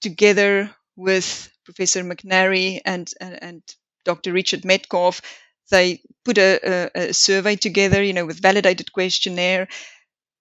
together 0.00 0.70
with 0.96 1.50
Professor 1.64 2.02
McNarry 2.02 2.80
and, 2.84 3.10
and, 3.20 3.42
and 3.42 3.62
Dr. 4.04 4.32
Richard 4.32 4.64
Metcalfe, 4.64 5.22
they 5.70 6.02
put 6.24 6.38
a, 6.38 6.60
a, 6.62 7.08
a, 7.08 7.14
survey 7.14 7.56
together, 7.56 8.02
you 8.02 8.12
know, 8.12 8.26
with 8.26 8.42
validated 8.42 8.92
questionnaire. 8.92 9.68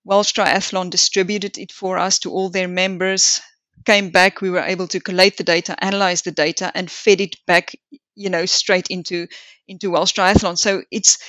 Welsh 0.04 0.34
Triathlon 0.34 0.90
distributed 0.90 1.58
it 1.58 1.72
for 1.72 1.98
us 1.98 2.20
to 2.20 2.32
all 2.32 2.50
their 2.50 2.68
members. 2.68 3.42
Came 3.86 4.10
back, 4.10 4.42
we 4.42 4.50
were 4.50 4.64
able 4.64 4.88
to 4.88 5.00
collate 5.00 5.38
the 5.38 5.44
data, 5.44 5.82
analyze 5.84 6.24
the 6.24 6.32
data, 6.32 6.72
and 6.74 6.90
fed 6.90 7.22
it 7.22 7.36
back 7.46 7.76
you 8.20 8.30
know 8.30 8.46
straight 8.46 8.88
into 8.90 9.28
into 9.68 9.92
Welsh 9.92 10.14
Triathlon. 10.14 10.58
So 10.60 10.84
it's 10.92 11.20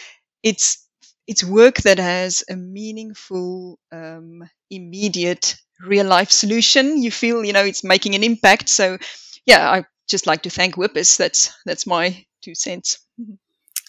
it's 0.42 0.86
it's 1.26 1.44
work 1.44 1.76
that 1.78 1.98
has 1.98 2.42
a 2.50 2.56
meaningful, 2.56 3.78
um, 3.92 4.42
immediate, 4.70 5.56
real 5.80 6.06
life 6.06 6.30
solution. 6.30 7.02
You 7.02 7.10
feel 7.10 7.44
you 7.44 7.52
know 7.52 7.64
it's 7.64 7.84
making 7.84 8.14
an 8.14 8.24
impact. 8.24 8.68
So 8.68 8.98
yeah, 9.46 9.70
I 9.70 9.84
just 10.08 10.26
like 10.26 10.42
to 10.44 10.50
thank 10.50 10.76
WIPAHS. 10.76 11.16
That's 11.18 11.52
that's 11.66 11.86
my 11.86 12.24
two 12.42 12.54
cents. 12.54 12.98
Mm-hmm. 13.20 13.34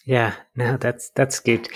Yeah, 0.04 0.34
no, 0.56 0.76
that's 0.76 1.10
that's 1.10 1.38
good. 1.38 1.68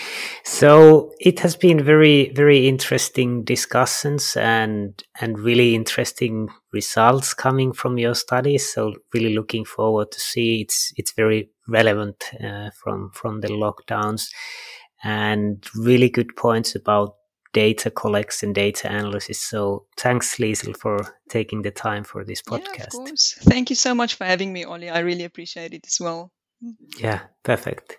So 0.42 1.12
it 1.20 1.38
has 1.40 1.54
been 1.54 1.84
very 1.84 2.32
very 2.34 2.66
interesting 2.66 3.44
discussions 3.44 4.36
and 4.36 5.00
and 5.20 5.38
really 5.38 5.76
interesting 5.76 6.48
results 6.72 7.34
coming 7.34 7.72
from 7.72 7.98
your 7.98 8.14
studies. 8.14 8.72
So 8.72 8.94
really 9.14 9.34
looking 9.34 9.64
forward 9.64 10.10
to 10.10 10.20
see 10.20 10.60
it's 10.60 10.92
it's 10.96 11.12
very 11.12 11.50
relevant 11.68 12.24
uh, 12.42 12.70
from 12.70 13.10
from 13.12 13.42
the 13.42 13.48
lockdowns 13.48 14.28
and 15.04 15.64
really 15.76 16.10
good 16.10 16.34
points 16.36 16.74
about 16.74 17.14
data 17.52 17.90
collection, 17.90 18.48
and 18.48 18.54
data 18.54 18.88
analysis. 18.88 19.40
So 19.40 19.86
thanks, 19.96 20.36
Liesl, 20.38 20.76
for 20.76 21.16
taking 21.28 21.62
the 21.62 21.70
time 21.70 22.04
for 22.04 22.24
this 22.24 22.42
podcast. 22.42 22.76
Yeah, 22.76 22.84
of 22.84 22.90
course. 22.90 23.34
Thank 23.40 23.70
you 23.70 23.76
so 23.76 23.94
much 23.94 24.16
for 24.16 24.24
having 24.24 24.52
me, 24.52 24.64
Olli. 24.64 24.90
I 24.90 24.98
really 24.98 25.24
appreciate 25.24 25.72
it 25.72 25.86
as 25.86 25.98
well. 26.00 26.32
Yeah, 26.98 27.20
perfect. 27.44 27.98